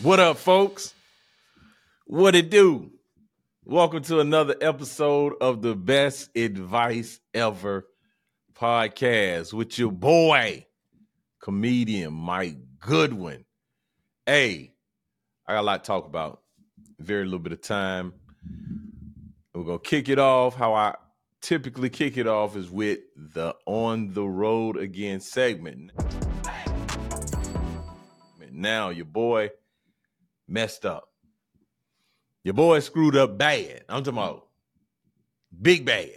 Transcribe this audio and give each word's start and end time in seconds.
What 0.00 0.20
up, 0.20 0.36
folks? 0.36 0.94
What 2.06 2.36
it 2.36 2.50
do? 2.50 2.92
Welcome 3.64 4.04
to 4.04 4.20
another 4.20 4.54
episode 4.60 5.32
of 5.40 5.60
the 5.60 5.74
Best 5.74 6.30
Advice 6.36 7.18
Ever 7.34 7.84
podcast 8.54 9.52
with 9.52 9.76
your 9.76 9.90
boy, 9.90 10.66
comedian 11.42 12.14
Mike 12.14 12.58
Goodwin. 12.78 13.44
Hey, 14.24 14.72
I 15.48 15.54
got 15.54 15.62
a 15.62 15.62
lot 15.62 15.82
to 15.82 15.88
talk 15.88 16.06
about. 16.06 16.42
Very 17.00 17.24
little 17.24 17.40
bit 17.40 17.52
of 17.52 17.60
time. 17.60 18.12
We're 19.52 19.64
gonna 19.64 19.80
kick 19.80 20.08
it 20.08 20.20
off. 20.20 20.54
How 20.54 20.74
I 20.74 20.94
typically 21.40 21.90
kick 21.90 22.16
it 22.16 22.28
off 22.28 22.56
is 22.56 22.70
with 22.70 23.00
the 23.16 23.56
on 23.66 24.12
the 24.12 24.24
road 24.24 24.76
again 24.76 25.18
segment. 25.18 25.90
Now 28.52 28.90
your 28.90 29.04
boy 29.04 29.50
messed 30.48 30.86
up. 30.86 31.08
Your 32.44 32.54
boy 32.54 32.80
screwed 32.80 33.16
up 33.16 33.36
bad. 33.36 33.84
I'm 33.88 34.02
talking 34.02 34.18
about 34.18 34.46
big 35.60 35.84
bad. 35.84 36.10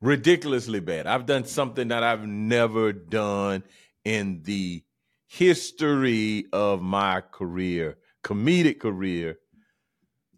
Ridiculously 0.00 0.80
bad. 0.80 1.06
I've 1.06 1.26
done 1.26 1.44
something 1.44 1.88
that 1.88 2.02
I've 2.02 2.26
never 2.26 2.92
done 2.92 3.64
in 4.04 4.42
the 4.44 4.84
history 5.26 6.46
of 6.52 6.82
my 6.82 7.20
career, 7.20 7.96
comedic 8.22 8.78
career. 8.78 9.38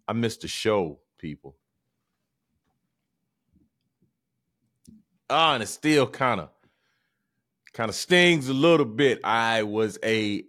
I 0.07 0.15
missed 0.15 0.45
a 0.45 0.49
show, 0.49 1.01
people. 1.19 1.57
Ah, 5.29 5.55
and 5.55 5.63
it 5.63 5.67
still 5.67 6.07
kind 6.07 6.41
of 6.41 6.49
kind 7.75 7.91
of 7.91 7.95
stings 7.95 8.49
a 8.49 8.55
little 8.55 8.87
bit. 8.87 9.21
I 9.25 9.65
was 9.65 9.99
a 10.03 10.45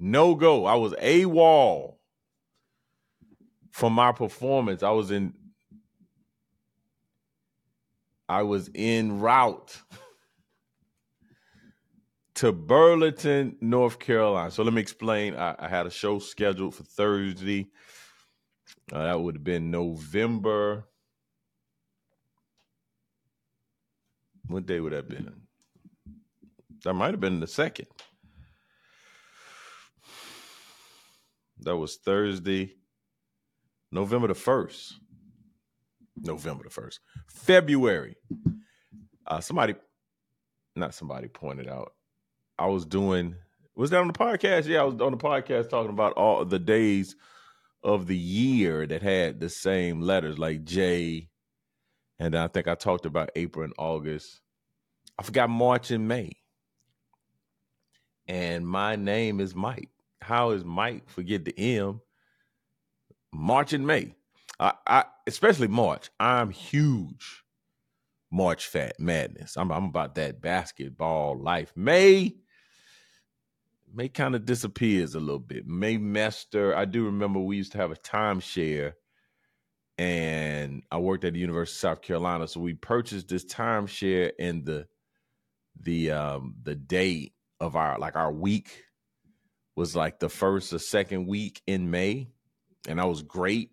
no 0.00 0.34
go. 0.34 0.64
I 0.64 0.74
was 0.74 0.92
AWOL 0.94 1.96
from 3.70 3.92
my 3.92 4.12
performance. 4.12 4.82
I 4.82 4.90
was 4.90 5.10
in 5.10 5.34
I 8.28 8.42
was 8.42 8.70
en 8.76 9.18
route 9.18 9.76
to 12.36 12.52
Burlington, 12.52 13.56
North 13.60 13.98
Carolina. 13.98 14.50
So 14.52 14.62
let 14.62 14.72
me 14.72 14.80
explain. 14.80 15.34
I, 15.34 15.56
I 15.58 15.68
had 15.68 15.86
a 15.86 15.90
show 15.90 16.20
scheduled 16.20 16.74
for 16.74 16.84
Thursday. 16.84 17.66
Uh, 18.92 19.02
that 19.02 19.20
would 19.20 19.34
have 19.34 19.44
been 19.44 19.70
November. 19.70 20.84
What 24.46 24.64
day 24.64 24.78
would 24.78 24.92
that 24.92 24.96
have 24.96 25.08
been? 25.08 25.32
That 26.84 26.94
might 26.94 27.12
have 27.12 27.20
been 27.20 27.40
the 27.40 27.46
second. 27.46 27.88
That 31.62 31.76
was 31.76 31.96
Thursday, 31.96 32.74
November 33.92 34.28
the 34.28 34.34
1st. 34.34 34.92
November 36.16 36.64
the 36.64 36.70
1st. 36.70 36.98
February. 37.28 38.16
Uh, 39.26 39.40
somebody, 39.40 39.74
not 40.74 40.94
somebody 40.94 41.28
pointed 41.28 41.68
out. 41.68 41.92
I 42.58 42.66
was 42.66 42.84
doing, 42.84 43.36
was 43.74 43.90
that 43.90 44.00
on 44.00 44.06
the 44.06 44.12
podcast? 44.12 44.66
Yeah, 44.66 44.80
I 44.80 44.84
was 44.84 45.00
on 45.00 45.12
the 45.12 45.18
podcast 45.18 45.68
talking 45.68 45.90
about 45.90 46.14
all 46.14 46.44
the 46.44 46.58
days 46.58 47.14
of 47.82 48.06
the 48.06 48.16
year 48.16 48.86
that 48.86 49.02
had 49.02 49.40
the 49.40 49.48
same 49.48 50.00
letters, 50.00 50.38
like 50.38 50.64
J. 50.64 51.28
And 52.18 52.34
I 52.34 52.48
think 52.48 52.68
I 52.68 52.74
talked 52.74 53.06
about 53.06 53.30
April 53.36 53.64
and 53.64 53.74
August. 53.78 54.40
I 55.18 55.22
forgot 55.22 55.50
March 55.50 55.90
and 55.90 56.08
May. 56.08 56.32
And 58.26 58.66
my 58.66 58.96
name 58.96 59.40
is 59.40 59.54
Mike. 59.54 59.88
How 60.20 60.50
is 60.50 60.64
Mike 60.64 61.08
forget 61.08 61.44
the 61.44 61.58
M? 61.58 62.00
March 63.32 63.72
and 63.72 63.86
May. 63.86 64.14
I, 64.58 64.74
I 64.86 65.04
especially 65.26 65.68
March. 65.68 66.10
I'm 66.18 66.50
huge 66.50 67.44
March 68.30 68.66
fat 68.66 68.98
madness. 68.98 69.56
I'm 69.56 69.70
I'm 69.70 69.86
about 69.86 70.16
that 70.16 70.40
basketball 70.40 71.38
life. 71.38 71.72
May 71.74 72.36
May 73.92 74.08
kind 74.08 74.34
of 74.34 74.44
disappears 74.44 75.14
a 75.14 75.20
little 75.20 75.40
bit. 75.40 75.66
Maymester. 75.66 76.74
I 76.74 76.84
do 76.84 77.06
remember 77.06 77.40
we 77.40 77.56
used 77.56 77.72
to 77.72 77.78
have 77.78 77.90
a 77.90 77.96
timeshare, 77.96 78.92
and 79.98 80.82
I 80.92 80.98
worked 80.98 81.24
at 81.24 81.32
the 81.32 81.40
University 81.40 81.74
of 81.74 81.80
South 81.80 82.02
Carolina. 82.02 82.46
So 82.46 82.60
we 82.60 82.74
purchased 82.74 83.28
this 83.28 83.44
timeshare, 83.44 84.32
and 84.38 84.64
the 84.64 84.86
the 85.80 86.10
um 86.12 86.54
the 86.62 86.74
date 86.74 87.32
of 87.58 87.74
our 87.74 87.98
like 87.98 88.16
our 88.16 88.32
week 88.32 88.84
was 89.80 89.96
like 89.96 90.18
the 90.18 90.28
first 90.28 90.74
or 90.74 90.78
second 90.78 91.26
week 91.26 91.62
in 91.66 91.90
May, 91.90 92.28
and 92.86 93.00
I 93.00 93.06
was 93.06 93.22
great 93.22 93.70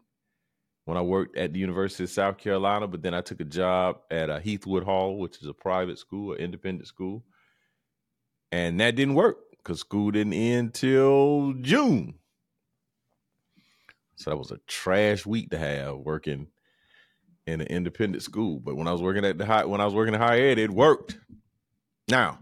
when 0.86 0.96
I 0.96 1.02
worked 1.02 1.36
at 1.36 1.52
the 1.52 1.60
University 1.60 2.06
of 2.06 2.10
South 2.10 2.38
Carolina. 2.38 2.88
But 2.88 3.02
then 3.02 3.14
I 3.14 3.20
took 3.20 3.42
a 3.42 3.44
job 3.44 3.98
at 4.10 4.30
a 4.30 4.36
uh, 4.36 4.40
Heathwood 4.40 4.86
Hall, 4.86 5.18
which 5.20 5.42
is 5.42 5.50
a 5.50 5.54
private 5.54 6.00
school, 6.00 6.32
an 6.32 6.40
independent 6.40 6.88
school, 6.88 7.26
and 8.54 8.80
that 8.80 8.96
didn't 8.96 9.16
work 9.16 9.38
because 9.58 9.82
school 9.82 10.12
didn't 10.12 10.32
end 10.32 10.74
till 10.74 11.54
June. 11.60 12.14
So 14.16 14.30
that 14.30 14.38
was 14.38 14.52
a 14.52 14.60
trash 14.66 15.26
week 15.26 15.50
to 15.50 15.58
have 15.58 15.98
working 15.98 16.48
in 17.46 17.60
an 17.60 17.68
independent 17.68 18.24
school. 18.24 18.62
But 18.62 18.78
when 18.78 18.88
I 18.88 18.94
was 18.94 19.02
working 19.02 19.26
at 19.26 19.38
the 19.38 19.46
high, 19.46 19.66
when 19.66 19.82
I 19.82 19.86
was 19.86 19.94
working 19.94 20.16
at 20.16 20.22
higher 20.22 20.42
ed, 20.42 20.58
it 20.58 20.72
worked. 20.72 21.18
Now, 22.08 22.40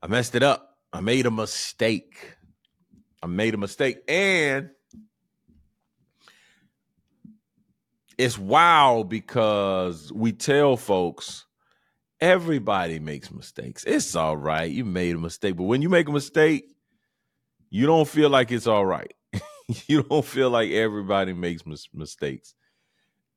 I 0.00 0.06
messed 0.06 0.36
it 0.36 0.44
up. 0.44 0.67
I 0.92 1.00
made 1.00 1.26
a 1.26 1.30
mistake. 1.30 2.36
I 3.22 3.26
made 3.26 3.54
a 3.54 3.58
mistake. 3.58 3.98
And 4.08 4.70
it's 8.16 8.38
wild 8.38 9.08
because 9.08 10.12
we 10.12 10.32
tell 10.32 10.76
folks 10.76 11.46
everybody 12.20 12.98
makes 12.98 13.30
mistakes. 13.30 13.84
It's 13.84 14.16
all 14.16 14.36
right. 14.36 14.70
You 14.70 14.84
made 14.84 15.14
a 15.14 15.18
mistake. 15.18 15.56
But 15.56 15.64
when 15.64 15.82
you 15.82 15.88
make 15.88 16.08
a 16.08 16.12
mistake, 16.12 16.64
you 17.70 17.86
don't 17.86 18.08
feel 18.08 18.30
like 18.30 18.50
it's 18.50 18.66
all 18.66 18.84
right. 18.84 19.12
you 19.86 20.02
don't 20.02 20.24
feel 20.24 20.50
like 20.50 20.70
everybody 20.70 21.32
makes 21.32 21.64
mis- 21.66 21.88
mistakes. 21.92 22.54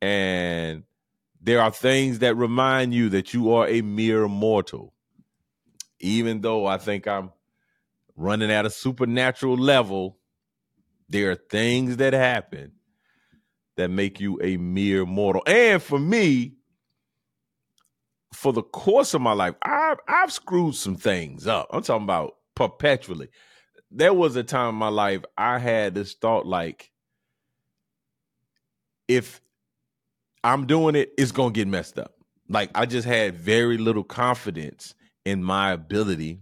And 0.02 0.84
there 1.42 1.62
are 1.62 1.72
things 1.72 2.20
that 2.20 2.36
remind 2.36 2.94
you 2.94 3.10
that 3.10 3.34
you 3.34 3.54
are 3.54 3.68
a 3.68 3.82
mere 3.82 4.28
mortal. 4.28 4.94
Even 6.00 6.42
though 6.42 6.66
I 6.66 6.78
think 6.78 7.08
I'm 7.08 7.32
running 8.22 8.52
at 8.52 8.66
a 8.66 8.70
supernatural 8.70 9.58
level, 9.58 10.18
there 11.10 11.32
are 11.32 11.36
things 11.36 11.98
that 11.98 12.14
happen 12.14 12.74
that 13.78 13.90
make 13.90 14.20
you 14.20 14.40
a 14.42 14.58
mere 14.58 15.06
mortal. 15.06 15.44
And 15.48 15.82
for 15.82 16.00
me, 16.00 16.54
for 18.34 18.54
the 18.54 18.64
course 18.64 19.14
of 19.14 19.22
my 19.22 19.34
life, 19.34 19.56
I've 19.62 19.98
I've 20.08 20.32
screwed 20.32 20.76
some 20.76 20.96
things 20.96 21.48
up. 21.48 21.68
I'm 21.72 21.84
talking 21.84 22.04
about 22.04 22.36
perpetually. 22.56 23.30
There 23.90 24.14
was 24.14 24.36
a 24.36 24.44
time 24.44 24.70
in 24.70 24.76
my 24.76 24.88
life 24.88 25.24
I 25.38 25.60
had 25.60 25.96
this 25.96 26.14
thought 26.14 26.46
like, 26.46 26.92
if 29.08 29.42
I'm 30.44 30.66
doing 30.66 30.96
it, 30.96 31.12
it's 31.18 31.34
gonna 31.34 31.52
get 31.52 31.68
messed 31.68 32.00
up. 32.00 32.14
Like 32.48 32.70
I 32.74 32.86
just 32.86 33.08
had 33.08 33.36
very 33.36 33.78
little 33.78 34.04
confidence 34.04 34.96
in 35.26 35.44
my 35.44 35.72
ability 35.72 36.42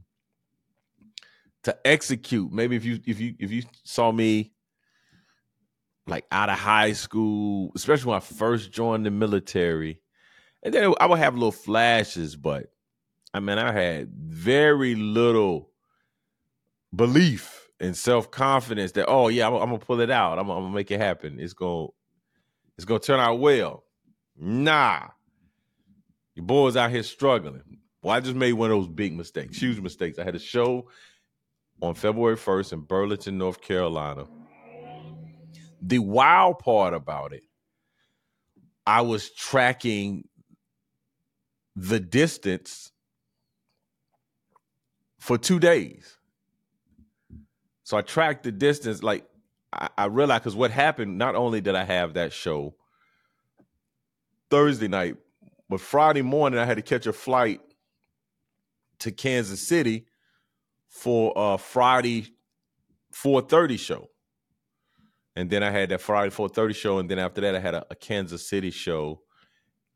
to 1.63 1.77
execute. 1.85 2.51
Maybe 2.51 2.75
if 2.75 2.85
you 2.85 2.99
if 3.05 3.19
you 3.19 3.35
if 3.39 3.51
you 3.51 3.63
saw 3.83 4.11
me 4.11 4.53
like 6.07 6.25
out 6.31 6.49
of 6.49 6.57
high 6.57 6.93
school, 6.93 7.71
especially 7.75 8.09
when 8.09 8.17
I 8.17 8.21
first 8.21 8.71
joined 8.71 9.05
the 9.05 9.11
military, 9.11 10.01
and 10.63 10.73
then 10.73 10.93
I 10.99 11.05
would 11.05 11.19
have 11.19 11.35
little 11.35 11.51
flashes, 11.51 12.35
but 12.35 12.67
I 13.33 13.39
mean 13.39 13.57
I 13.57 13.71
had 13.71 14.09
very 14.11 14.95
little 14.95 15.69
belief 16.95 17.67
and 17.79 17.95
self 17.95 18.31
confidence 18.31 18.93
that 18.93 19.05
oh 19.07 19.27
yeah 19.27 19.47
I'm, 19.47 19.53
I'm, 19.53 19.69
gonna 19.69 19.79
pull 19.79 20.01
it 20.01 20.09
out. 20.09 20.39
I'm, 20.39 20.49
I'm 20.49 20.63
gonna 20.63 20.75
make 20.75 20.91
it 20.91 20.99
happen. 20.99 21.39
It's 21.39 21.53
gonna 21.53 21.87
it's 22.77 22.85
gonna 22.85 22.99
turn 22.99 23.19
out 23.19 23.39
well. 23.39 23.83
Nah, 24.37 25.07
your 26.35 26.45
boys 26.45 26.77
out 26.77 26.91
here 26.91 27.03
struggling. 27.03 27.61
Well, 28.01 28.15
I 28.15 28.21
just 28.21 28.35
made 28.35 28.53
one 28.53 28.71
of 28.71 28.77
those 28.77 28.87
big 28.87 29.13
mistakes, 29.13 29.57
huge 29.57 29.81
mistakes. 29.81 30.17
I 30.17 30.23
had 30.23 30.35
a 30.35 30.39
show 30.39 30.87
on 31.81 31.93
February 31.95 32.35
1st 32.35 32.73
in 32.73 32.81
Burlington, 32.81 33.37
North 33.37 33.61
Carolina. 33.61 34.25
The 35.81 35.99
wild 35.99 36.59
part 36.59 36.93
about 36.93 37.33
it, 37.33 37.43
I 38.85 39.01
was 39.01 39.29
tracking 39.29 40.27
the 41.75 41.99
distance 41.99 42.91
for 45.19 45.37
two 45.37 45.59
days. 45.59 46.17
So 47.83 47.97
I 47.97 48.01
tracked 48.01 48.43
the 48.43 48.51
distance. 48.51 49.01
Like 49.01 49.25
I, 49.71 49.89
I 49.97 50.05
realized 50.05 50.43
because 50.43 50.55
what 50.55 50.71
happened, 50.71 51.17
not 51.17 51.35
only 51.35 51.61
did 51.61 51.75
I 51.75 51.85
have 51.85 52.15
that 52.15 52.33
show 52.33 52.75
Thursday 54.49 54.87
night, 54.87 55.15
but 55.69 55.79
Friday 55.79 56.21
morning 56.21 56.59
I 56.59 56.65
had 56.65 56.77
to 56.77 56.83
catch 56.83 57.07
a 57.07 57.13
flight 57.13 57.61
to 58.99 59.11
Kansas 59.11 59.65
City 59.65 60.07
for 60.89 61.31
a 61.35 61.57
Friday 61.57 62.27
4:30 63.13 63.77
show. 63.79 64.09
And 65.35 65.49
then 65.49 65.63
I 65.63 65.71
had 65.71 65.89
that 65.89 66.01
Friday 66.01 66.31
4:30 66.31 66.75
show, 66.75 66.99
and 66.99 67.09
then 67.09 67.19
after 67.19 67.41
that, 67.41 67.55
I 67.55 67.59
had 67.59 67.75
a, 67.75 67.85
a 67.89 67.95
Kansas 67.95 68.47
City 68.47 68.71
show, 68.71 69.21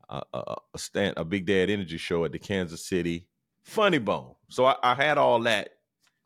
a, 0.08 0.22
a 0.32 0.78
stand, 0.78 1.14
a 1.16 1.24
Big 1.24 1.46
Dad 1.46 1.68
Energy 1.68 1.98
show 1.98 2.24
at 2.24 2.32
the 2.32 2.38
Kansas 2.38 2.86
City 2.86 3.28
Funny 3.62 3.98
Bone. 3.98 4.34
So 4.48 4.64
I, 4.64 4.76
I 4.82 4.94
had 4.94 5.18
all 5.18 5.40
that 5.40 5.70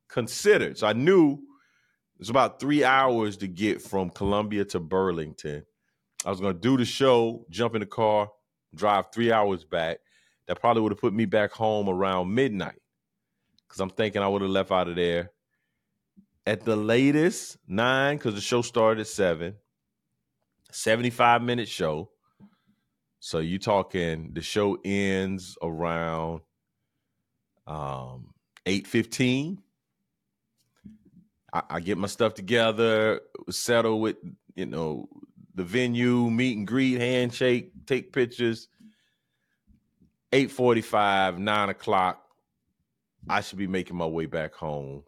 considered. 0.08 0.78
So 0.78 0.86
I 0.86 0.92
knew 0.92 1.38
it's 2.18 2.30
about 2.30 2.60
three 2.60 2.84
hours 2.84 3.36
to 3.38 3.48
get 3.48 3.80
from 3.80 4.10
Columbia 4.10 4.64
to 4.66 4.80
Burlington. 4.80 5.64
I 6.26 6.30
was 6.30 6.40
going 6.40 6.54
to 6.54 6.60
do 6.60 6.76
the 6.76 6.84
show, 6.84 7.46
jump 7.48 7.74
in 7.74 7.80
the 7.80 7.86
car, 7.86 8.28
drive 8.74 9.06
three 9.14 9.30
hours 9.30 9.64
back. 9.64 9.98
That 10.46 10.60
probably 10.60 10.82
would 10.82 10.92
have 10.92 11.00
put 11.00 11.14
me 11.14 11.26
back 11.26 11.52
home 11.52 11.88
around 11.88 12.34
midnight 12.34 12.80
because 13.68 13.80
I'm 13.80 13.90
thinking 13.90 14.22
I 14.22 14.28
would 14.28 14.42
have 14.42 14.50
left 14.50 14.72
out 14.72 14.88
of 14.88 14.96
there 14.96 15.30
at 16.46 16.64
the 16.64 16.76
latest 16.76 17.58
nine 17.66 18.16
because 18.16 18.34
the 18.34 18.40
show 18.40 18.62
started 18.62 19.02
at 19.02 19.06
seven. 19.06 19.56
75 20.70 21.42
minute 21.42 21.68
show. 21.68 22.10
So 23.20 23.38
you 23.38 23.58
talking 23.58 24.32
the 24.32 24.42
show 24.42 24.78
ends 24.84 25.58
around 25.62 26.40
um 27.66 28.32
815 28.64 29.58
I, 31.52 31.62
I, 31.68 31.80
get 31.80 31.98
my 31.98 32.06
stuff 32.06 32.32
together 32.32 33.20
settle 33.50 34.00
with 34.00 34.16
you 34.54 34.64
know 34.64 35.06
the 35.54 35.64
venue 35.64 36.30
meet 36.30 36.56
and 36.56 36.66
greet 36.66 36.98
handshake 36.98 37.72
take 37.86 38.12
pictures 38.12 38.68
845 40.32 41.38
9 41.38 41.68
o'clock 41.68 42.27
i 43.28 43.40
should 43.40 43.58
be 43.58 43.66
making 43.66 43.96
my 43.96 44.06
way 44.06 44.26
back 44.26 44.54
home 44.54 45.02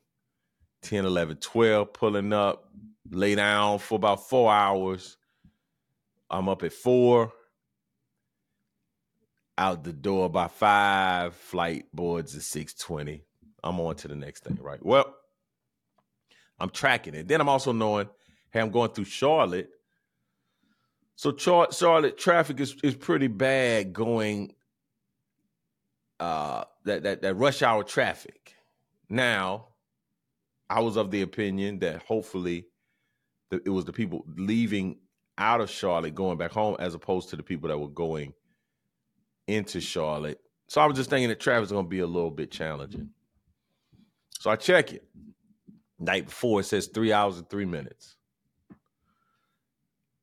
10 0.83 1.05
11 1.05 1.37
12 1.37 1.93
pulling 1.93 2.33
up 2.33 2.71
lay 3.11 3.35
down 3.35 3.79
for 3.79 3.97
about 3.97 4.29
four 4.29 4.53
hours 4.53 5.17
i'm 6.31 6.49
up 6.49 6.63
at 6.63 6.73
four 6.73 7.33
out 9.61 9.85
the 9.85 9.93
door 9.93 10.31
by 10.31 10.49
five. 10.49 11.35
Flight 11.35 11.85
boards 11.93 12.35
at 12.35 12.43
six 12.43 12.75
twenty. 12.75 13.23
I'm 13.63 13.79
on 13.79 13.95
to 13.97 14.09
the 14.09 14.17
next 14.17 14.45
thing, 14.45 14.59
right? 14.61 14.85
Well, 14.85 15.15
I'm 16.59 16.71
tracking 16.71 17.15
it. 17.15 17.29
Then 17.29 17.43
I'm 17.43 17.49
also 17.49 17.73
knowing, 17.73 18.09
hey, 18.51 18.61
I'm 18.61 18.71
going 18.71 18.91
through 18.91 19.05
Charlotte. 19.05 19.69
So 21.15 21.37
Charlotte 21.37 22.17
traffic 22.17 22.59
is 22.59 22.75
is 22.83 22.97
pretty 22.97 23.29
bad 23.29 23.93
going. 23.93 24.55
Uh, 26.21 26.65
that 26.85 27.03
that 27.03 27.23
that 27.23 27.35
rush 27.35 27.63
hour 27.63 27.83
traffic. 27.83 28.55
Now, 29.09 29.69
I 30.69 30.81
was 30.81 30.97
of 30.97 31.11
the 31.11 31.23
opinion 31.23 31.79
that 31.81 32.03
hopefully, 32.03 32.67
the, 33.51 33.61
it 33.65 33.71
was 33.71 33.87
the 33.87 33.93
people 33.93 34.25
leaving 34.37 34.99
out 35.39 35.63
of 35.63 35.71
Charlotte 35.71 36.15
going 36.15 36.37
back 36.37 36.53
home 36.53 36.77
as 36.79 36.95
opposed 36.95 37.31
to 37.31 37.37
the 37.37 37.43
people 37.43 37.69
that 37.71 37.79
were 37.79 37.89
going 37.89 38.35
into 39.49 39.81
Charlotte. 39.81 40.39
So 40.69 40.81
I 40.81 40.87
was 40.87 40.97
just 40.97 41.11
thinking 41.11 41.31
that 41.31 41.41
traffic 41.41 41.65
is 41.65 41.73
going 41.73 41.87
to 41.87 41.89
be 41.91 42.01
a 42.01 42.07
little 42.07 42.31
bit 42.31 42.51
challenging. 42.51 43.11
So 44.39 44.51
I 44.51 44.57
check 44.57 44.93
it. 44.93 45.05
Night 45.99 46.27
before 46.27 46.61
it 46.61 46.65
says 46.65 46.87
three 46.87 47.13
hours 47.13 47.39
and 47.39 47.49
three 47.49 47.65
minutes. 47.65 48.17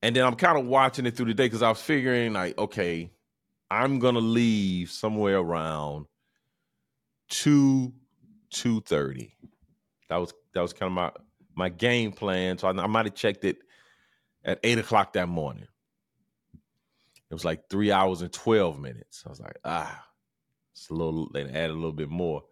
And 0.01 0.15
then 0.15 0.25
I'm 0.25 0.35
kind 0.35 0.57
of 0.57 0.65
watching 0.65 1.05
it 1.05 1.17
through 1.17 1.25
the 1.25 1.33
day 1.33 1.47
because 1.47 1.63
I 1.63 1.69
was 1.69 1.81
figuring 1.81 2.33
like, 2.33 2.57
okay, 2.57 3.11
I'm 3.69 3.99
gonna 3.99 4.19
leave 4.19 4.91
somewhere 4.91 5.37
around 5.37 6.05
two 7.29 7.93
two 8.49 8.81
thirty. 8.81 9.35
That 10.09 10.17
was 10.17 10.33
that 10.53 10.61
was 10.61 10.73
kind 10.73 10.87
of 10.87 10.93
my 10.93 11.11
my 11.55 11.69
game 11.69 12.11
plan. 12.11 12.57
So 12.57 12.67
I, 12.67 12.71
I 12.71 12.87
might 12.87 13.05
have 13.05 13.15
checked 13.15 13.43
it 13.43 13.57
at 14.45 14.59
eight 14.63 14.77
o'clock 14.77 15.13
that 15.13 15.27
morning. 15.27 15.67
It 17.29 17.33
was 17.33 17.43
like 17.43 17.69
three 17.69 17.91
hours 17.91 18.21
and 18.21 18.31
12 18.31 18.79
minutes. 18.79 19.23
I 19.25 19.29
was 19.29 19.41
like, 19.41 19.57
ah, 19.65 20.05
it's 20.71 20.89
a 20.89 20.93
little, 20.93 21.29
they 21.33 21.43
added 21.43 21.71
a 21.71 21.73
little 21.73 21.91
bit 21.91 22.09
more. 22.09 22.43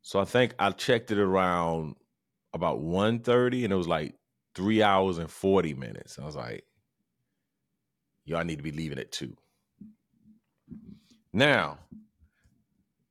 So 0.00 0.18
I 0.20 0.24
think 0.24 0.54
I 0.58 0.70
checked 0.70 1.10
it 1.10 1.18
around 1.18 1.96
about 2.54 2.80
1.30 2.80 3.64
and 3.64 3.72
it 3.72 3.76
was 3.76 3.88
like 3.88 4.14
three 4.54 4.82
hours 4.82 5.18
and 5.18 5.30
40 5.30 5.74
minutes. 5.74 6.18
I 6.18 6.24
was 6.24 6.36
like, 6.36 6.64
y'all 8.24 8.44
need 8.44 8.56
to 8.56 8.62
be 8.62 8.72
leaving 8.72 8.98
at 8.98 9.12
two. 9.12 9.36
Now, 11.32 11.78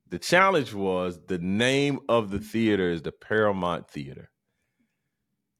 the 0.09 0.19
challenge 0.19 0.73
was 0.73 1.19
the 1.27 1.39
name 1.39 1.99
of 2.09 2.31
the 2.31 2.39
theater 2.39 2.91
is 2.91 3.01
the 3.01 3.11
Paramount 3.11 3.89
Theater 3.89 4.29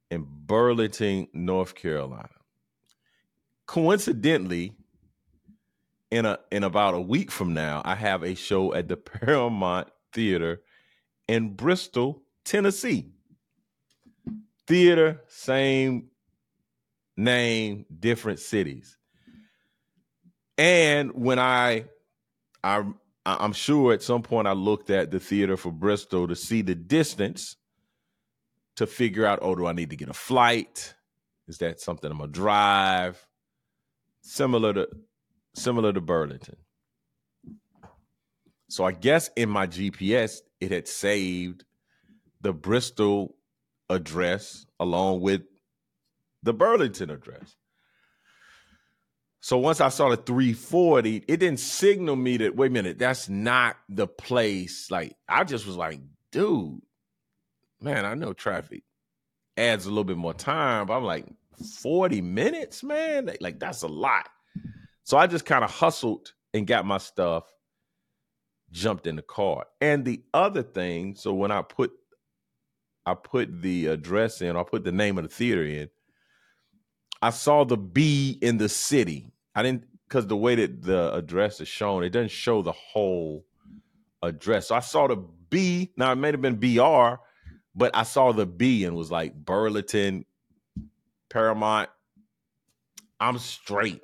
in 0.09 0.25
Burlington, 0.45 1.27
North 1.33 1.73
Carolina 1.75 2.29
coincidentally, 3.71 4.73
in 6.11 6.25
a 6.25 6.37
in 6.51 6.65
about 6.65 6.93
a 6.93 6.99
week 6.99 7.31
from 7.31 7.53
now, 7.53 7.81
I 7.85 7.95
have 7.95 8.21
a 8.21 8.35
show 8.35 8.73
at 8.73 8.89
the 8.89 8.97
Paramount 8.97 9.87
Theater 10.11 10.61
in 11.29 11.53
Bristol, 11.53 12.21
Tennessee. 12.43 13.13
Theater, 14.67 15.21
same 15.29 16.09
name, 17.15 17.85
different 17.97 18.39
cities. 18.39 18.97
And 20.61 21.11
when 21.13 21.39
I 21.39 21.85
I 22.63 22.85
I'm 23.25 23.53
sure 23.53 23.93
at 23.93 24.03
some 24.03 24.21
point 24.21 24.47
I 24.47 24.53
looked 24.53 24.89
at 24.89 25.09
the 25.11 25.19
theater 25.19 25.57
for 25.57 25.71
Bristol 25.71 26.27
to 26.27 26.35
see 26.35 26.61
the 26.61 26.75
distance 26.75 27.55
to 28.75 28.85
figure 28.85 29.25
out, 29.25 29.39
oh, 29.41 29.55
do 29.55 29.65
I 29.65 29.73
need 29.73 29.89
to 29.89 29.95
get 29.95 30.09
a 30.09 30.13
flight? 30.13 30.93
Is 31.47 31.57
that 31.57 31.79
something 31.81 32.11
I'm 32.11 32.19
gonna 32.19 32.31
drive? 32.31 33.27
similar 34.21 34.73
to 34.73 34.87
similar 35.53 35.91
to 35.91 36.01
Burlington. 36.01 36.57
So 38.69 38.85
I 38.85 38.91
guess 38.91 39.29
in 39.35 39.49
my 39.49 39.67
GPS 39.67 40.37
it 40.59 40.71
had 40.71 40.87
saved 40.87 41.65
the 42.39 42.53
Bristol 42.53 43.35
address 43.89 44.65
along 44.79 45.21
with 45.21 45.41
the 46.43 46.53
Burlington 46.53 47.09
address. 47.09 47.55
So 49.41 49.57
once 49.57 49.81
I 49.81 49.89
saw 49.89 50.09
the 50.09 50.17
340, 50.17 51.25
it 51.27 51.39
didn't 51.39 51.59
signal 51.59 52.15
me 52.15 52.37
that, 52.37 52.55
wait 52.55 52.67
a 52.67 52.73
minute, 52.73 52.99
that's 52.99 53.27
not 53.27 53.75
the 53.89 54.07
place. 54.07 54.91
Like, 54.91 55.15
I 55.27 55.43
just 55.43 55.65
was 55.65 55.75
like, 55.75 55.99
dude, 56.31 56.79
man, 57.81 58.05
I 58.05 58.13
know 58.13 58.33
traffic 58.33 58.83
adds 59.57 59.85
a 59.85 59.89
little 59.89 60.03
bit 60.03 60.17
more 60.17 60.33
time, 60.33 60.85
but 60.87 60.95
I'm 60.95 61.03
like, 61.03 61.25
40 61.81 62.21
minutes, 62.21 62.83
man. 62.83 63.29
Like 63.39 63.59
that's 63.59 63.81
a 63.81 63.87
lot. 63.87 64.29
So 65.03 65.17
I 65.17 65.27
just 65.27 65.45
kind 65.45 65.63
of 65.63 65.71
hustled 65.71 66.33
and 66.53 66.67
got 66.67 66.85
my 66.85 66.97
stuff, 66.97 67.43
jumped 68.71 69.07
in 69.07 69.15
the 69.15 69.21
car. 69.21 69.65
And 69.79 70.05
the 70.05 70.21
other 70.33 70.63
thing, 70.63 71.15
so 71.15 71.33
when 71.33 71.51
I 71.51 71.61
put 71.61 71.91
I 73.05 73.15
put 73.15 73.61
the 73.61 73.87
address 73.87 74.41
in, 74.41 74.55
I 74.55 74.63
put 74.63 74.83
the 74.83 74.91
name 74.91 75.17
of 75.17 75.23
the 75.23 75.29
theater 75.29 75.63
in, 75.63 75.89
I 77.21 77.29
saw 77.29 77.63
the 77.63 77.77
B 77.77 78.37
in 78.41 78.57
the 78.57 78.69
city. 78.69 79.31
I 79.53 79.63
didn't 79.63 79.85
because 80.07 80.27
the 80.27 80.37
way 80.37 80.55
that 80.55 80.81
the 80.81 81.13
address 81.13 81.61
is 81.61 81.67
shown, 81.67 82.03
it 82.03 82.09
doesn't 82.09 82.31
show 82.31 82.61
the 82.61 82.73
whole 82.73 83.45
address. 84.21 84.67
So 84.67 84.75
I 84.75 84.79
saw 84.79 85.07
the 85.07 85.17
B. 85.49 85.91
Now 85.95 86.11
it 86.11 86.15
may 86.15 86.31
have 86.31 86.41
been 86.41 86.57
BR, 86.57 87.21
but 87.75 87.91
I 87.93 88.03
saw 88.03 88.31
the 88.31 88.45
B 88.45 88.83
and 88.83 88.95
was 88.95 89.11
like 89.11 89.33
Burlington, 89.33 90.25
Paramount. 91.29 91.89
I'm 93.19 93.37
straight. 93.37 94.01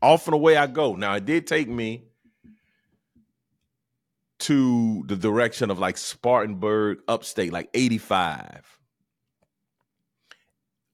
Off 0.00 0.26
and 0.26 0.34
away 0.34 0.56
I 0.56 0.66
go. 0.66 0.94
Now 0.94 1.14
it 1.14 1.24
did 1.24 1.46
take 1.46 1.68
me 1.68 2.04
to 4.40 5.04
the 5.06 5.16
direction 5.16 5.70
of 5.70 5.78
like 5.78 5.96
Spartanburg, 5.96 6.98
upstate, 7.06 7.52
like 7.52 7.70
85, 7.74 8.78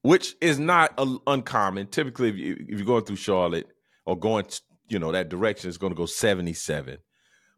which 0.08 0.36
is 0.40 0.58
not 0.58 0.94
a, 0.96 1.16
uncommon. 1.26 1.86
Typically, 1.86 2.30
if, 2.30 2.36
you, 2.36 2.56
if 2.66 2.78
you're 2.78 2.86
going 2.86 3.04
through 3.04 3.16
Charlotte 3.16 3.66
or 4.06 4.18
going, 4.18 4.46
you 4.88 4.98
know, 4.98 5.12
that 5.12 5.28
direction 5.28 5.68
it's 5.68 5.76
going 5.76 5.92
to 5.92 5.96
go 5.96 6.06
77, 6.06 6.96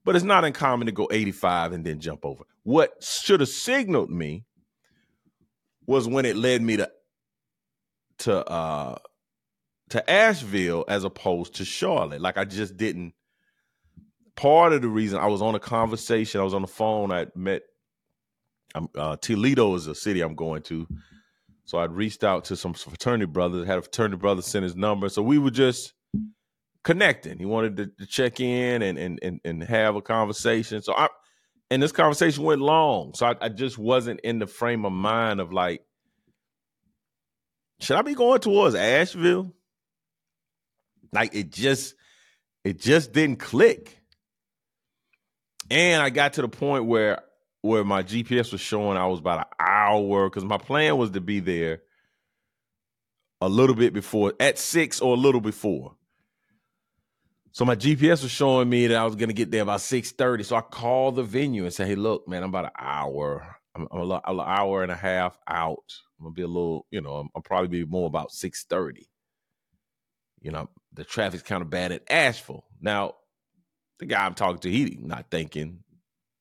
but 0.04 0.16
it's 0.16 0.24
not 0.24 0.44
uncommon 0.44 0.86
to 0.86 0.92
go 0.92 1.06
85 1.12 1.74
and 1.74 1.86
then 1.86 2.00
jump 2.00 2.24
over. 2.24 2.42
What 2.64 3.04
should 3.04 3.38
have 3.38 3.50
signaled 3.50 4.10
me 4.10 4.46
was 5.86 6.08
when 6.08 6.24
it 6.24 6.34
led 6.34 6.60
me 6.60 6.78
to 6.78 6.90
to 8.18 8.44
uh 8.50 8.98
to 9.90 10.10
Asheville 10.10 10.84
as 10.88 11.04
opposed 11.04 11.54
to 11.54 11.64
Charlotte. 11.64 12.20
Like 12.20 12.36
I 12.36 12.44
just 12.44 12.76
didn't. 12.76 13.14
Part 14.34 14.72
of 14.72 14.82
the 14.82 14.88
reason 14.88 15.20
I 15.20 15.26
was 15.26 15.40
on 15.40 15.54
a 15.54 15.60
conversation, 15.60 16.40
I 16.40 16.44
was 16.44 16.54
on 16.54 16.62
the 16.62 16.68
phone. 16.68 17.12
I 17.12 17.26
met. 17.36 17.62
I'm, 18.74 18.88
uh, 18.96 19.16
Toledo 19.18 19.76
is 19.76 19.86
a 19.86 19.94
city 19.94 20.20
I'm 20.20 20.34
going 20.34 20.62
to, 20.62 20.88
so 21.70 21.78
I'd 21.78 21.92
reached 21.92 22.24
out 22.24 22.46
to 22.46 22.56
some 22.56 22.74
fraternity 22.74 23.26
brothers. 23.26 23.64
Had 23.64 23.78
a 23.78 23.82
fraternity 23.82 24.16
brother 24.16 24.42
send 24.42 24.64
his 24.64 24.74
number, 24.74 25.08
so 25.08 25.22
we 25.22 25.38
were 25.38 25.52
just 25.52 25.92
connecting. 26.82 27.38
He 27.38 27.44
wanted 27.44 27.76
to, 27.76 27.86
to 27.86 28.06
check 28.06 28.40
in 28.40 28.82
and, 28.82 28.98
and 28.98 29.20
and 29.22 29.40
and 29.44 29.62
have 29.62 29.94
a 29.94 30.02
conversation. 30.02 30.82
So 30.82 30.94
I 30.94 31.06
and 31.70 31.80
this 31.80 31.92
conversation 31.92 32.42
went 32.42 32.60
long. 32.60 33.14
So 33.14 33.26
I, 33.26 33.36
I 33.40 33.48
just 33.50 33.78
wasn't 33.78 34.18
in 34.22 34.40
the 34.40 34.48
frame 34.48 34.84
of 34.84 34.90
mind 34.90 35.38
of 35.38 35.52
like, 35.52 35.84
should 37.78 37.96
I 37.96 38.02
be 38.02 38.14
going 38.14 38.40
towards 38.40 38.74
Asheville? 38.74 39.54
Like 41.12 41.36
it 41.36 41.52
just, 41.52 41.94
it 42.64 42.80
just 42.80 43.12
didn't 43.12 43.38
click. 43.38 43.96
And 45.70 46.02
I 46.02 46.10
got 46.10 46.32
to 46.32 46.42
the 46.42 46.48
point 46.48 46.86
where 46.86 47.22
where 47.62 47.84
my 47.84 48.02
GPS 48.02 48.52
was 48.52 48.60
showing 48.60 48.96
I 48.96 49.06
was 49.06 49.20
about 49.20 49.40
an 49.40 49.66
hour 49.66 50.28
because 50.28 50.44
my 50.44 50.58
plan 50.58 50.96
was 50.96 51.10
to 51.10 51.20
be 51.20 51.40
there 51.40 51.82
a 53.40 53.48
little 53.48 53.76
bit 53.76 53.92
before 53.92 54.34
at 54.40 54.58
six 54.58 55.00
or 55.00 55.14
a 55.14 55.18
little 55.18 55.40
before. 55.40 55.94
So 57.52 57.64
my 57.64 57.74
GPS 57.74 58.22
was 58.22 58.30
showing 58.30 58.68
me 58.68 58.86
that 58.86 58.96
I 58.96 59.04
was 59.04 59.16
gonna 59.16 59.32
get 59.32 59.50
there 59.50 59.62
about 59.62 59.80
six 59.80 60.12
thirty. 60.12 60.44
So 60.44 60.56
I 60.56 60.60
called 60.60 61.16
the 61.16 61.22
venue 61.22 61.64
and 61.64 61.72
said, 61.72 61.88
"Hey, 61.88 61.96
look, 61.96 62.28
man, 62.28 62.42
I'm 62.42 62.50
about 62.50 62.66
an 62.66 62.70
hour. 62.78 63.56
I'm, 63.74 63.88
I'm 63.92 64.40
hour 64.40 64.82
and 64.82 64.92
a 64.92 64.96
half 64.96 65.38
out. 65.48 65.84
I'm 66.18 66.26
gonna 66.26 66.34
be 66.34 66.42
a 66.42 66.46
little, 66.46 66.86
you 66.90 67.00
know, 67.00 67.28
I'll 67.34 67.42
probably 67.42 67.68
be 67.68 67.84
more 67.84 68.06
about 68.06 68.30
six 68.30 68.64
thirty. 68.64 69.08
You 70.40 70.52
know, 70.52 70.70
the 70.92 71.04
traffic's 71.04 71.42
kind 71.42 71.62
of 71.62 71.70
bad 71.70 71.92
at 71.92 72.10
Asheville. 72.10 72.64
Now, 72.80 73.14
the 73.98 74.06
guy 74.06 74.24
I'm 74.24 74.34
talking 74.34 74.58
to, 74.60 74.70
he 74.70 74.98
not 75.00 75.26
thinking, 75.30 75.82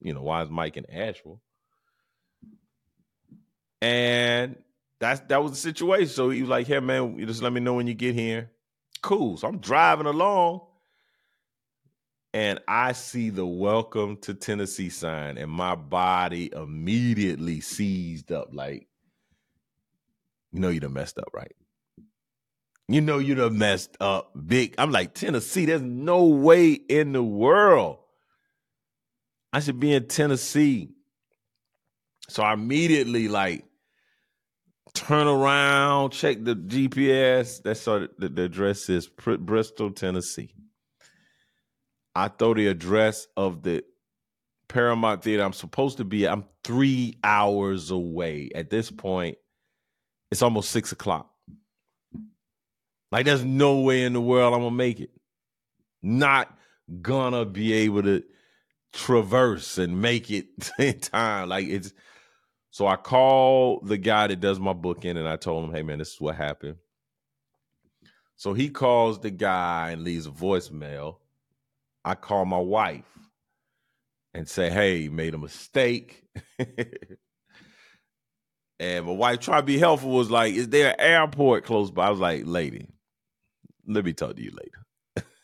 you 0.02 0.14
know, 0.14 0.22
why 0.22 0.44
is 0.44 0.50
Mike 0.50 0.78
in 0.78 0.90
Asheville? 0.90 1.42
And 3.82 4.56
that's 5.00 5.22
that 5.22 5.42
was 5.42 5.52
the 5.52 5.58
situation. 5.58 6.08
So 6.08 6.30
he 6.30 6.42
was 6.42 6.50
like, 6.50 6.68
"Hey, 6.68 6.80
man, 6.80 7.18
just 7.26 7.42
let 7.42 7.54
me 7.54 7.62
know 7.62 7.76
when 7.76 7.88
you 7.88 7.94
get 7.94 8.16
here." 8.16 8.52
Cool. 9.02 9.38
So 9.38 9.48
I'm 9.48 9.60
driving 9.60 10.08
along 10.08 10.62
and 12.34 12.60
I 12.68 12.92
see 12.92 13.30
the 13.30 13.46
welcome 13.46 14.18
to 14.18 14.34
Tennessee 14.34 14.90
sign, 14.90 15.38
and 15.38 15.50
my 15.50 15.76
body 15.76 16.52
immediately 16.54 17.60
seized 17.60 18.32
up 18.32 18.50
like, 18.54 18.88
you 20.52 20.60
know, 20.60 20.70
you 20.70 20.80
done 20.80 20.94
messed 20.94 21.18
up, 21.18 21.30
right? 21.34 21.56
You 22.88 23.02
know, 23.02 23.18
you 23.18 23.36
done 23.36 23.58
messed 23.58 23.98
up 24.00 24.32
big. 24.48 24.76
I'm 24.78 24.92
like, 24.92 25.14
Tennessee, 25.14 25.66
there's 25.66 25.82
no 25.82 26.26
way 26.26 26.74
in 26.74 27.14
the 27.14 27.24
world 27.24 28.00
I 29.52 29.60
should 29.60 29.80
be 29.80 29.94
in 29.94 30.08
Tennessee. 30.08 30.90
So 32.28 32.44
I 32.44 32.54
immediately 32.54 33.28
like 33.28 33.66
turn 34.94 35.28
around, 35.28 36.12
check 36.12 36.44
the 36.44 36.56
GPS. 36.56 37.62
That's 37.64 37.82
so 37.82 38.08
the, 38.18 38.30
the 38.30 38.44
address 38.44 38.90
is 38.90 39.08
Bristol, 39.08 39.92
Tennessee. 39.92 40.54
I 42.16 42.28
throw 42.28 42.54
the 42.54 42.68
address 42.68 43.28
of 43.38 43.64
the 43.64 43.84
Paramount 44.68 45.24
Theater 45.24 45.44
I'm 45.44 45.54
supposed 45.54 45.98
to 45.98 46.06
be. 46.06 46.28
I'm 46.28 46.46
three 46.64 47.18
hours 47.24 47.92
away. 47.92 48.50
At 48.54 48.70
this 48.70 48.92
point, 48.92 49.38
it's 50.30 50.42
almost 50.42 50.70
six 50.70 50.92
o'clock. 50.92 51.30
Like, 53.12 53.26
there's 53.26 53.44
no 53.44 53.80
way 53.80 54.04
in 54.04 54.14
the 54.14 54.22
world 54.22 54.54
I'm 54.54 54.60
gonna 54.60 54.76
make 54.76 55.00
it. 55.00 55.10
Not 56.04 56.56
gonna 57.02 57.46
be 57.46 57.74
able 57.74 58.04
to 58.04 58.24
traverse 58.94 59.78
and 59.78 60.02
make 60.02 60.32
it 60.32 60.48
in 60.80 61.00
time. 61.00 61.50
Like 61.50 61.68
it's 61.68 61.94
so 62.72 62.88
I 62.88 62.96
call 62.96 63.80
the 63.82 63.98
guy 63.98 64.28
that 64.28 64.40
does 64.40 64.60
my 64.60 64.74
booking 64.74 65.18
and 65.18 65.28
I 65.28 65.36
told 65.36 65.66
him, 65.66 65.74
hey 65.74 65.84
man, 65.84 66.00
this 66.00 66.14
is 66.14 66.22
what 66.22 66.36
happened. 66.36 66.78
So 68.36 68.54
he 68.54 68.70
calls 68.70 69.20
the 69.20 69.32
guy 69.32 69.92
and 69.92 70.04
leaves 70.04 70.26
a 70.26 70.32
voicemail. 70.32 71.18
I 72.06 72.16
call 72.16 72.46
my 72.46 72.60
wife 72.60 73.04
and 74.34 74.48
say, 74.48 74.70
hey, 74.70 75.10
made 75.10 75.34
a 75.34 75.38
mistake. 75.38 76.24
and 78.80 79.06
my 79.06 79.12
wife 79.12 79.40
tried 79.40 79.62
to 79.62 79.66
be 79.66 79.78
helpful, 79.78 80.12
was 80.12 80.32
like, 80.32 80.54
is 80.54 80.70
there 80.70 80.92
an 80.92 81.00
airport 81.00 81.66
close 81.66 81.92
by? 81.92 82.08
I 82.08 82.10
was 82.12 82.20
like, 82.20 82.44
lady, 82.46 82.88
let 83.86 84.06
me 84.06 84.14
talk 84.14 84.36
to 84.36 84.42
you 84.42 84.52
later. 84.52 85.26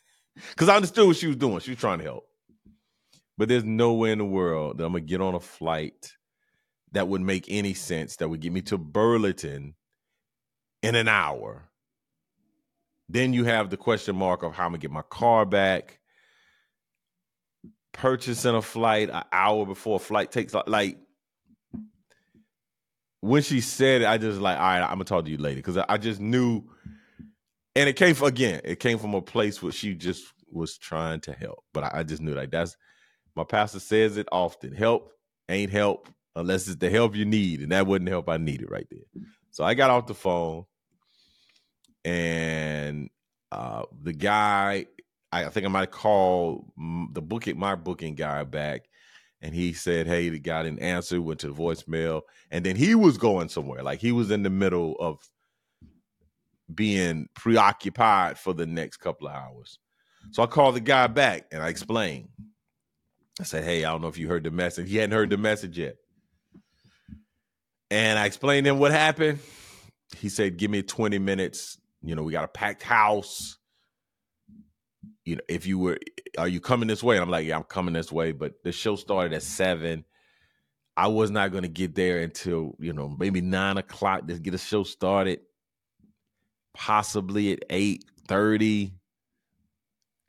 Because 0.50 0.68
I 0.68 0.76
understood 0.76 1.08
what 1.08 1.16
she 1.16 1.28
was 1.28 1.38
doing. 1.38 1.60
She 1.60 1.72
was 1.72 1.80
trying 1.80 2.00
to 2.00 2.04
help. 2.04 2.28
But 3.38 3.50
there's 3.50 3.66
no 3.66 3.94
way 3.94 4.12
in 4.12 4.20
the 4.20 4.26
world 4.26 4.78
that 4.78 4.86
I'm 4.86 4.94
gonna 4.94 5.02
get 5.02 5.22
on 5.22 5.36
a 5.36 5.40
flight 5.40 6.14
that 6.94 7.08
would 7.08 7.22
make 7.22 7.46
any 7.50 7.74
sense 7.74 8.16
that 8.18 8.30
would 8.30 8.40
get 8.40 8.54
me 8.54 8.62
to 8.64 8.78
Burlington 8.78 9.76
in 10.82 10.96
an 10.96 11.08
hour. 11.08 11.70
Then 13.10 13.34
you 13.34 13.44
have 13.44 13.70
the 13.70 13.78
question 13.78 14.16
mark 14.16 14.44
of 14.44 14.54
how 14.54 14.66
I'm 14.66 14.72
gonna 14.72 14.80
get 14.80 14.92
my 14.92 15.02
car 15.04 15.46
back. 15.46 16.00
Purchasing 17.92 18.56
a 18.56 18.62
flight 18.62 19.10
an 19.10 19.24
hour 19.32 19.66
before 19.66 19.98
a 19.98 20.00
flight 20.00 20.32
takes 20.32 20.54
like 20.68 20.98
when 23.26 23.42
she 23.42 23.60
said 23.60 24.02
it, 24.02 24.08
I 24.08 24.18
just 24.20 24.40
like, 24.40 24.58
all 24.58 24.64
right, 24.64 24.82
I'm 24.84 24.92
gonna 24.92 25.06
talk 25.06 25.26
to 25.26 25.32
you 25.32 25.38
later 25.38 25.56
because 25.56 25.78
I 25.78 25.98
just 25.98 26.20
knew, 26.22 26.64
and 27.76 27.90
it 27.90 27.96
came 27.96 28.14
from 28.14 28.28
again, 28.28 28.62
it 28.64 28.80
came 28.80 29.00
from 29.00 29.16
a 29.16 29.22
place 29.22 29.64
where 29.64 29.72
she 29.72 29.96
just 29.96 30.26
was 30.52 30.78
trying 30.78 31.22
to 31.22 31.34
help, 31.34 31.64
but 31.74 31.86
I, 31.86 31.92
I 32.00 32.04
just 32.04 32.22
knew 32.22 32.36
like 32.36 32.52
that's 32.52 32.78
my 33.36 33.44
pastor 33.44 33.80
says 33.80 34.18
it 34.18 34.28
often 34.32 34.74
help 34.74 35.12
ain't 35.50 35.72
help 35.72 36.10
unless 36.36 36.68
it's 36.68 36.78
the 36.78 36.90
help 36.90 37.16
you 37.16 37.26
need. 37.26 37.62
And 37.62 37.72
that 37.72 37.88
wasn't 37.88 38.10
help 38.10 38.30
I 38.30 38.38
needed 38.38 38.70
right 38.70 38.88
there. 38.90 39.24
So 39.52 39.64
I 39.64 39.74
got 39.74 39.90
off 39.90 40.08
the 40.08 40.14
phone 40.14 40.66
and 42.04 43.10
uh, 43.52 43.84
the 44.04 44.14
guy, 44.14 44.86
I 45.32 45.50
think 45.50 45.66
I 45.66 45.70
might 45.70 45.92
call 45.92 46.74
the 47.12 47.22
booking, 47.22 47.58
my 47.58 47.76
booking 47.76 48.16
guy 48.16 48.44
back. 48.44 48.88
And 49.42 49.54
he 49.54 49.74
said, 49.74 50.08
Hey, 50.08 50.30
the 50.30 50.40
guy 50.40 50.64
didn't 50.64 50.80
answer, 50.80 51.22
went 51.22 51.40
to 51.42 51.48
the 51.48 51.54
voicemail. 51.54 52.22
And 52.52 52.66
then 52.66 52.76
he 52.76 52.96
was 52.96 53.18
going 53.18 53.50
somewhere. 53.50 53.84
Like 53.84 54.00
he 54.00 54.12
was 54.12 54.32
in 54.32 54.44
the 54.44 54.50
middle 54.50 54.96
of 55.00 55.20
being 56.74 57.28
preoccupied 57.36 58.40
for 58.40 58.54
the 58.54 58.66
next 58.66 58.98
couple 58.98 59.28
of 59.28 59.36
hours. 59.36 59.80
So 60.32 60.42
I 60.42 60.48
called 60.48 60.76
the 60.76 60.82
guy 60.82 61.08
back 61.08 61.46
and 61.52 61.62
I 61.62 61.70
explained. 61.70 62.30
I 63.40 63.44
said, 63.44 63.64
Hey, 63.64 63.84
I 63.84 63.92
don't 63.92 64.02
know 64.02 64.08
if 64.08 64.18
you 64.18 64.28
heard 64.28 64.44
the 64.44 64.52
message. 64.52 64.90
He 64.90 64.98
hadn't 64.98 65.16
heard 65.16 65.30
the 65.30 65.38
message 65.38 65.78
yet. 65.78 65.98
And 67.92 68.18
I 68.18 68.26
explained 68.26 68.66
to 68.66 68.72
him 68.72 68.80
what 68.80 68.92
happened. 68.92 69.40
He 70.18 70.30
said, 70.30 70.58
Give 70.58 70.72
me 70.72 70.82
20 70.82 71.20
minutes. 71.20 71.78
You 72.02 72.16
know, 72.16 72.24
we 72.24 72.32
got 72.32 72.46
a 72.46 72.50
packed 72.50 72.84
house. 72.84 73.58
You 75.26 75.38
know, 75.38 75.42
if 75.50 75.66
you 75.66 75.80
were, 75.80 75.98
are 76.38 76.48
you 76.48 76.60
coming 76.60 76.88
this 76.88 77.04
way? 77.04 77.16
And 77.16 77.24
I'm 77.24 77.30
like, 77.30 77.46
Yeah, 77.46 77.58
I'm 77.58 77.64
coming 77.64 77.94
this 77.94 78.12
way. 78.12 78.32
But 78.32 78.64
the 78.64 78.72
show 78.72 78.96
started 78.96 79.34
at 79.34 79.44
seven. 79.44 80.06
I 80.98 81.08
was 81.08 81.30
not 81.30 81.52
going 81.52 81.64
to 81.64 81.70
get 81.70 81.94
there 81.94 82.20
until, 82.20 82.76
you 82.80 82.94
know, 82.94 83.14
maybe 83.20 83.42
nine 83.42 83.78
o'clock 83.78 84.28
to 84.28 84.40
get 84.40 84.54
a 84.54 84.58
show 84.58 84.84
started, 84.84 85.42
possibly 86.74 87.52
at 87.52 87.60
8 87.70 88.06
30. 88.28 88.94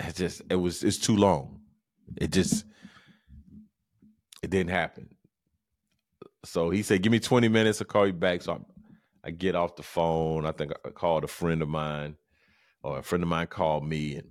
It 0.01 0.15
just, 0.17 0.43
it 0.51 0.57
was, 0.57 0.83
it's 0.83 0.99
too 0.99 1.17
long. 1.17 1.61
It 2.17 2.33
just, 2.33 2.65
it 4.47 4.51
didn't 4.51 4.71
happen. 4.71 5.09
So 6.45 6.71
he 6.71 6.85
said, 6.85 7.03
"Give 7.03 7.11
me 7.11 7.19
20 7.19 7.49
minutes. 7.49 7.81
I'll 7.81 7.87
call 7.87 8.07
you 8.07 8.13
back." 8.13 8.43
So 8.43 8.53
I, 9.25 9.29
I 9.29 9.31
get 9.33 9.57
off 9.57 9.75
the 9.75 9.83
phone. 9.83 10.47
I 10.47 10.53
think 10.53 10.73
I 10.85 10.91
called 10.91 11.25
a 11.25 11.29
friend 11.29 11.63
of 11.63 11.69
mine, 11.69 12.17
or 12.81 12.99
a 12.99 13.03
friend 13.03 13.25
of 13.25 13.29
mine 13.29 13.49
called 13.49 13.85
me, 13.85 14.15
and 14.15 14.29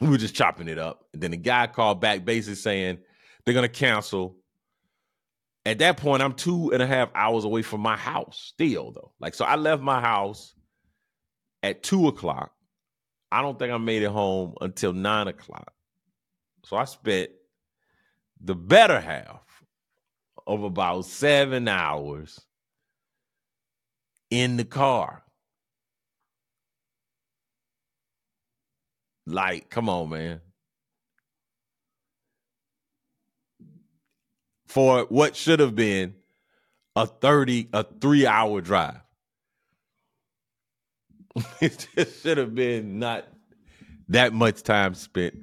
we 0.00 0.08
were 0.08 0.16
just 0.16 0.34
chopping 0.34 0.66
it 0.66 0.78
up. 0.78 1.04
And 1.12 1.22
then 1.22 1.32
the 1.32 1.36
guy 1.36 1.66
called 1.66 2.00
back, 2.00 2.24
basically 2.24 2.54
saying 2.54 2.98
they're 3.44 3.54
gonna 3.54 3.68
cancel. 3.68 4.36
At 5.66 5.80
that 5.80 5.98
point, 5.98 6.22
I'm 6.22 6.32
two 6.32 6.72
and 6.72 6.82
a 6.82 6.86
half 6.86 7.10
hours 7.14 7.44
away 7.44 7.60
from 7.60 7.82
my 7.82 7.98
house. 7.98 8.52
Still, 8.54 8.92
though, 8.92 9.12
like 9.20 9.34
so, 9.34 9.44
I 9.44 9.56
left 9.56 9.82
my 9.82 10.00
house 10.00 10.54
at 11.62 11.82
two 11.82 12.08
o'clock. 12.08 12.52
I 13.30 13.42
don't 13.42 13.58
think 13.58 13.74
I 13.74 13.76
made 13.76 14.02
it 14.02 14.10
home 14.10 14.54
until 14.62 14.94
nine 14.94 15.28
o'clock. 15.28 15.70
So 16.64 16.78
I 16.78 16.86
spent 16.86 17.28
the 18.40 18.54
better 18.54 19.00
half 19.00 19.64
of 20.46 20.62
about 20.62 21.04
seven 21.04 21.68
hours 21.68 22.40
in 24.30 24.56
the 24.56 24.64
car. 24.64 25.22
Like, 29.26 29.68
come 29.68 29.88
on, 29.88 30.10
man. 30.10 30.40
For 34.68 35.04
what 35.08 35.36
should 35.36 35.60
have 35.60 35.74
been 35.74 36.14
a 36.96 37.06
30, 37.06 37.68
a 37.72 37.84
three 37.84 38.26
hour 38.26 38.60
drive. 38.60 39.00
it 41.60 41.86
just 41.94 42.22
should 42.22 42.38
have 42.38 42.54
been 42.54 42.98
not 42.98 43.26
that 44.08 44.32
much 44.32 44.62
time 44.62 44.94
spent 44.94 45.34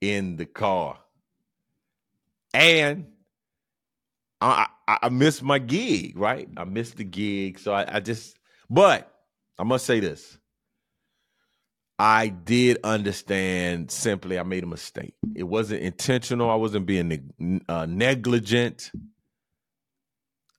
in 0.00 0.36
the 0.36 0.46
car 0.46 0.98
and 2.54 3.06
I, 4.40 4.66
I, 4.86 4.98
I 5.04 5.08
missed 5.08 5.42
my 5.42 5.58
gig, 5.58 6.18
right? 6.18 6.48
I 6.56 6.64
missed 6.64 6.96
the 6.96 7.04
gig, 7.04 7.58
so 7.58 7.72
I, 7.72 7.96
I 7.96 8.00
just. 8.00 8.36
But 8.70 9.12
I 9.58 9.64
must 9.64 9.86
say 9.86 10.00
this: 10.00 10.38
I 11.98 12.28
did 12.28 12.78
understand 12.84 13.90
simply 13.90 14.38
I 14.38 14.44
made 14.44 14.62
a 14.64 14.68
mistake. 14.68 15.14
It 15.34 15.44
wasn't 15.44 15.82
intentional. 15.82 16.50
I 16.50 16.54
wasn't 16.54 16.86
being 16.86 17.62
uh, 17.68 17.86
negligent. 17.86 18.92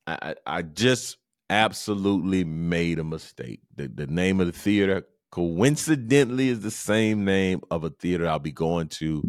I, 0.06 0.36
I 0.46 0.62
just 0.64 1.18
absolutely 1.50 2.44
made 2.44 3.00
a 3.00 3.04
mistake. 3.04 3.62
The, 3.76 3.88
the 3.88 4.08
name 4.08 4.42
of 4.42 4.48
the 4.48 4.54
theater 4.54 5.06
coincidentally 5.32 6.50
is 6.50 6.62
the 6.62 6.72
same 6.72 7.24
name 7.24 7.62
of 7.72 7.84
a 7.84 7.90
theater 7.90 8.28
I'll 8.28 8.40
be 8.40 8.52
going 8.52 8.88
to 8.90 9.24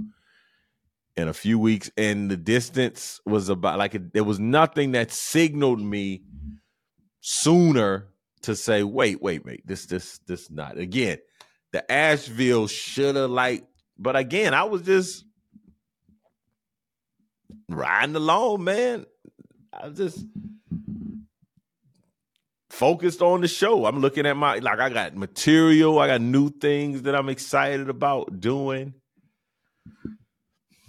in 1.21 1.29
a 1.29 1.33
few 1.33 1.59
weeks. 1.59 1.91
And 1.97 2.31
the 2.31 2.37
distance 2.37 3.21
was 3.25 3.49
about 3.49 3.79
like 3.79 3.95
it, 3.95 4.13
there 4.13 4.25
was 4.25 4.41
nothing 4.41 4.93
that 4.93 5.13
signaled 5.13 5.81
me 5.81 6.23
sooner 7.21 8.09
to 8.43 8.57
say, 8.57 8.83
wait, 8.83 9.23
wait, 9.23 9.45
wait, 9.45 9.67
this, 9.67 9.87
this, 9.87 10.19
this 10.27 10.51
not. 10.51 10.79
Again, 10.79 11.19
the 11.73 11.91
Asheville 11.91 12.67
should 12.67 13.17
have 13.17 13.31
like, 13.31 13.67
but 13.99 14.17
again, 14.17 14.55
I 14.55 14.65
was 14.65 14.83
just 14.83 15.25
riding 17.69 18.17
along, 18.17 18.65
man. 18.65 19.07
I 19.73 19.89
was 19.89 19.97
just 19.97 20.27
focused 22.71 23.21
on 23.21 23.43
the 23.43 23.49
show. 23.49 23.85
I'm 23.85 24.01
looking 24.01 24.27
at 24.27 24.37
my 24.37 24.57
like 24.59 24.81
I 24.81 24.89
got 24.89 25.15
material, 25.15 25.99
I 25.99 26.07
got 26.07 26.21
new 26.23 26.51
things 26.51 27.03
that 27.03 27.15
I'm 27.15 27.29
excited 27.29 27.91
about 27.91 28.41
doing. 28.41 28.95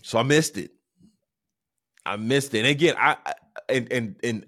So 0.02 0.20
I 0.20 0.24
missed 0.24 0.58
it. 0.58 0.72
I 2.06 2.16
missed 2.18 2.54
it. 2.54 2.60
And 2.60 2.68
again, 2.68 2.96
I, 2.98 3.18
I 3.26 3.34
and 3.70 3.92
and 3.92 4.16
and 4.24 4.46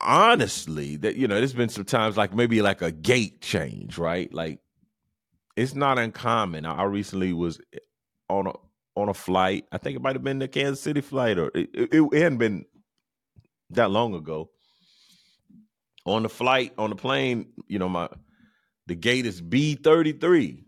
honestly, 0.00 0.96
that 0.96 1.16
you 1.16 1.28
know, 1.28 1.36
there's 1.36 1.52
been 1.52 1.68
some 1.68 1.84
times 1.84 2.16
like 2.16 2.34
maybe 2.34 2.62
like 2.62 2.82
a 2.82 2.90
gate 2.90 3.40
change, 3.40 3.98
right? 3.98 4.32
Like 4.32 4.60
it's 5.56 5.74
not 5.74 5.98
uncommon. 5.98 6.66
I 6.66 6.84
recently 6.84 7.32
was 7.32 7.60
on 8.28 8.46
a 8.48 8.52
on 8.96 9.08
a 9.08 9.14
flight. 9.14 9.66
I 9.72 9.78
think 9.78 9.96
it 9.96 10.02
might 10.02 10.16
have 10.16 10.24
been 10.24 10.38
the 10.40 10.48
Kansas 10.48 10.80
City 10.80 11.00
flight, 11.00 11.38
or 11.38 11.50
it, 11.54 11.70
it, 11.74 11.88
it 12.12 12.22
hadn't 12.22 12.38
been 12.38 12.64
that 13.70 13.90
long 13.90 14.14
ago 14.14 14.50
on 16.06 16.22
the 16.22 16.28
flight 16.28 16.72
on 16.78 16.90
the 16.90 16.96
plane 16.96 17.46
you 17.68 17.78
know 17.78 17.88
my 17.88 18.08
the 18.86 18.94
gate 18.94 19.26
is 19.26 19.40
b33 19.40 20.64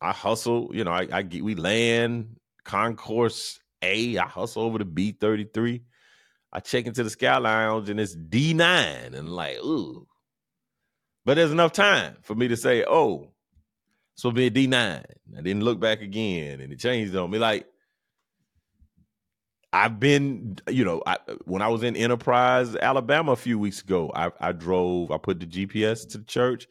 i 0.00 0.12
hustle 0.12 0.70
you 0.72 0.84
know 0.84 0.90
i, 0.92 1.06
I 1.10 1.22
get 1.22 1.44
we 1.44 1.54
land 1.54 2.35
concourse 2.66 3.60
a 3.80 4.18
i 4.18 4.26
hustle 4.26 4.62
over 4.62 4.78
to 4.78 4.84
b33 4.84 5.82
i 6.52 6.60
check 6.60 6.86
into 6.86 7.04
the 7.04 7.10
sky 7.10 7.38
lounge 7.38 7.88
and 7.88 8.00
it's 8.00 8.16
d9 8.16 9.14
and 9.14 9.28
like 9.28 9.56
ooh. 9.58 10.06
But 11.24 11.34
there's 11.34 11.52
enough 11.52 11.72
time 11.72 12.16
for 12.22 12.34
me 12.34 12.48
to 12.48 12.56
say 12.56 12.84
oh 12.84 13.28
so 14.16 14.32
be 14.32 14.46
a 14.46 14.50
d9 14.50 14.72
i 14.74 15.40
didn't 15.40 15.62
look 15.62 15.78
back 15.78 16.00
again 16.02 16.60
and 16.60 16.72
it 16.72 16.80
changed 16.80 17.14
on 17.14 17.30
me. 17.30 17.38
Like 17.38 17.66
I've 19.72 20.00
been, 20.00 20.56
you 20.68 20.84
know, 20.84 21.02
I, 21.06 21.18
when 21.44 21.60
I 21.60 21.68
was 21.68 21.82
in 21.82 21.96
Enterprise, 21.96 22.74
Alabama, 22.76 23.32
a 23.32 23.36
few 23.36 23.58
weeks 23.58 23.82
ago, 23.82 24.10
I, 24.14 24.30
I 24.40 24.52
drove, 24.52 25.10
I 25.10 25.18
put 25.18 25.38
the 25.38 25.46
GPS 25.46 26.08
to 26.10 26.18
the 26.18 26.24
church. 26.24 26.66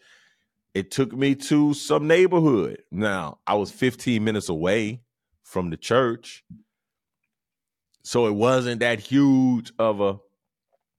It 0.73 0.89
took 0.89 1.13
me 1.13 1.35
to 1.35 1.75
some 1.75 2.07
neighborhood. 2.07 2.81
Now, 2.91 3.37
I 3.45 3.53
was 3.55 3.69
15 3.71 4.23
minutes 4.23 4.49
away 4.49 5.04
from 5.55 5.69
the 5.69 5.77
church. 5.77 6.43
So 8.03 8.27
it 8.27 8.33
wasn't 8.33 8.81
that 8.81 8.99
huge 8.99 9.71
of 9.79 10.01
a, 10.01 10.17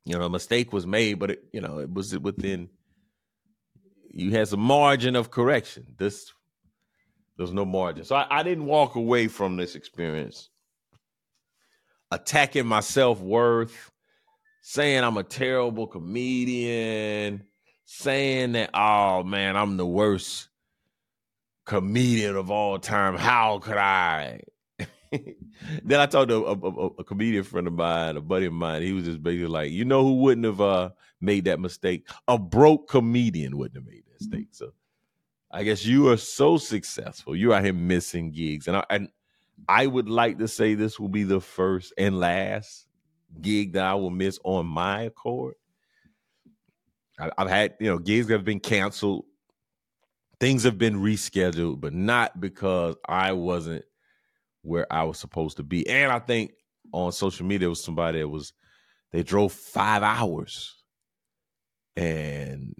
you 0.06 0.18
know, 0.18 0.30
mistake 0.30 0.72
was 0.72 0.86
made, 0.86 1.18
but 1.18 1.32
it, 1.32 1.44
you 1.52 1.60
know, 1.60 1.78
it 1.78 1.92
was 1.92 2.18
within, 2.18 2.70
you 4.08 4.30
had 4.30 4.48
some 4.48 4.60
margin 4.60 5.14
of 5.14 5.30
correction. 5.30 5.84
This, 5.98 6.32
there's 7.36 7.52
no 7.52 7.66
margin. 7.66 8.06
So 8.06 8.16
I, 8.16 8.38
I 8.38 8.42
didn't 8.42 8.64
walk 8.64 8.94
away 8.94 9.28
from 9.28 9.58
this 9.58 9.74
experience 9.74 10.48
attacking 12.10 12.66
my 12.66 12.80
self 12.80 13.20
worth, 13.20 13.92
saying 14.62 15.04
I'm 15.04 15.18
a 15.18 15.22
terrible 15.22 15.86
comedian, 15.86 17.42
saying 17.84 18.52
that, 18.52 18.70
oh 18.72 19.22
man, 19.22 19.54
I'm 19.54 19.76
the 19.76 19.84
worst 19.84 20.48
comedian 21.66 22.36
of 22.36 22.50
all 22.50 22.78
time. 22.78 23.16
How 23.16 23.58
could 23.58 23.76
I? 23.76 24.40
then 25.10 26.00
I 26.00 26.06
talked 26.06 26.30
to 26.30 26.46
a, 26.46 26.52
a, 26.52 26.86
a, 26.98 27.04
comedian 27.04 27.44
friend 27.44 27.66
of 27.66 27.74
mine, 27.74 28.16
a 28.16 28.20
buddy 28.20 28.46
of 28.46 28.52
mine. 28.52 28.82
He 28.82 28.92
was 28.92 29.04
just 29.04 29.22
basically 29.22 29.46
like, 29.46 29.70
you 29.70 29.84
know, 29.84 30.02
who 30.02 30.16
wouldn't 30.16 30.46
have 30.46 30.60
uh, 30.60 30.90
made 31.20 31.44
that 31.44 31.60
mistake? 31.60 32.08
A 32.28 32.38
broke 32.38 32.88
comedian 32.88 33.56
wouldn't 33.56 33.76
have 33.76 33.86
made 33.86 34.04
that 34.06 34.20
mistake. 34.20 34.48
So 34.52 34.72
I 35.50 35.64
guess 35.64 35.84
you 35.84 36.08
are 36.08 36.16
so 36.16 36.56
successful. 36.56 37.36
You're 37.36 37.54
out 37.54 37.64
here 37.64 37.72
missing 37.72 38.30
gigs, 38.30 38.68
and 38.68 38.78
I, 38.78 38.84
and 38.90 39.08
I 39.68 39.86
would 39.86 40.08
like 40.08 40.38
to 40.38 40.48
say 40.48 40.74
this 40.74 41.00
will 41.00 41.08
be 41.08 41.24
the 41.24 41.40
first 41.40 41.92
and 41.96 42.18
last 42.18 42.86
gig 43.40 43.72
that 43.72 43.84
I 43.84 43.94
will 43.94 44.10
miss 44.10 44.38
on 44.44 44.66
my 44.66 45.02
accord. 45.02 45.54
I, 47.18 47.30
have 47.38 47.48
had, 47.48 47.74
you 47.80 47.86
know, 47.86 47.98
gigs 47.98 48.26
that 48.26 48.34
have 48.34 48.44
been 48.44 48.60
canceled, 48.60 49.24
things 50.40 50.64
have 50.64 50.78
been 50.78 50.96
rescheduled, 50.96 51.80
but 51.80 51.92
not 51.92 52.40
because 52.40 52.96
I 53.08 53.32
wasn't 53.32 53.84
where 54.62 54.86
I 54.92 55.04
was 55.04 55.18
supposed 55.18 55.56
to 55.58 55.62
be. 55.62 55.88
And 55.88 56.12
I 56.12 56.18
think 56.18 56.52
on 56.92 57.12
social 57.12 57.46
media 57.46 57.68
was 57.68 57.82
somebody 57.82 58.20
that 58.20 58.28
was 58.28 58.52
they 59.12 59.22
drove 59.22 59.52
five 59.52 60.02
hours 60.02 60.76
and 61.96 62.74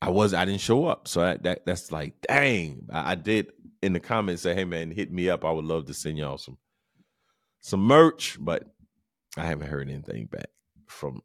I 0.00 0.10
was 0.10 0.34
I 0.34 0.44
didn't 0.44 0.60
show 0.60 0.86
up. 0.86 1.08
So 1.08 1.20
that, 1.20 1.42
that 1.44 1.66
that's 1.66 1.92
like, 1.92 2.14
dang, 2.28 2.86
I, 2.92 3.12
I 3.12 3.14
did 3.14 3.52
in 3.82 3.92
the 3.92 4.00
comments 4.00 4.42
say, 4.42 4.54
"Hey 4.54 4.64
man, 4.64 4.90
hit 4.90 5.12
me 5.12 5.30
up. 5.30 5.44
I 5.44 5.50
would 5.50 5.64
love 5.64 5.86
to 5.86 5.94
send 5.94 6.18
y'all 6.18 6.38
some 6.38 6.58
some 7.60 7.80
merch." 7.80 8.36
But 8.40 8.64
I 9.36 9.46
haven't 9.46 9.68
heard 9.68 9.88
anything 9.88 10.26
back 10.26 10.48
from 10.86 11.22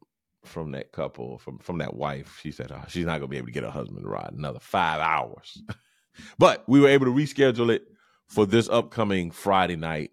from 0.48 0.72
that 0.72 0.92
couple, 0.92 1.38
from 1.38 1.58
from 1.58 1.78
that 1.78 1.94
wife. 1.94 2.38
She 2.42 2.52
said 2.52 2.72
oh, 2.72 2.82
she's 2.88 3.06
not 3.06 3.18
gonna 3.18 3.28
be 3.28 3.36
able 3.36 3.46
to 3.48 3.52
get 3.52 3.64
her 3.64 3.70
husband 3.70 4.02
to 4.02 4.08
ride 4.08 4.32
another 4.32 4.60
five 4.60 5.00
hours. 5.00 5.62
but 6.38 6.64
we 6.66 6.80
were 6.80 6.88
able 6.88 7.06
to 7.06 7.12
reschedule 7.12 7.70
it 7.70 7.86
for 8.26 8.46
this 8.46 8.68
upcoming 8.68 9.30
Friday 9.30 9.76
night, 9.76 10.10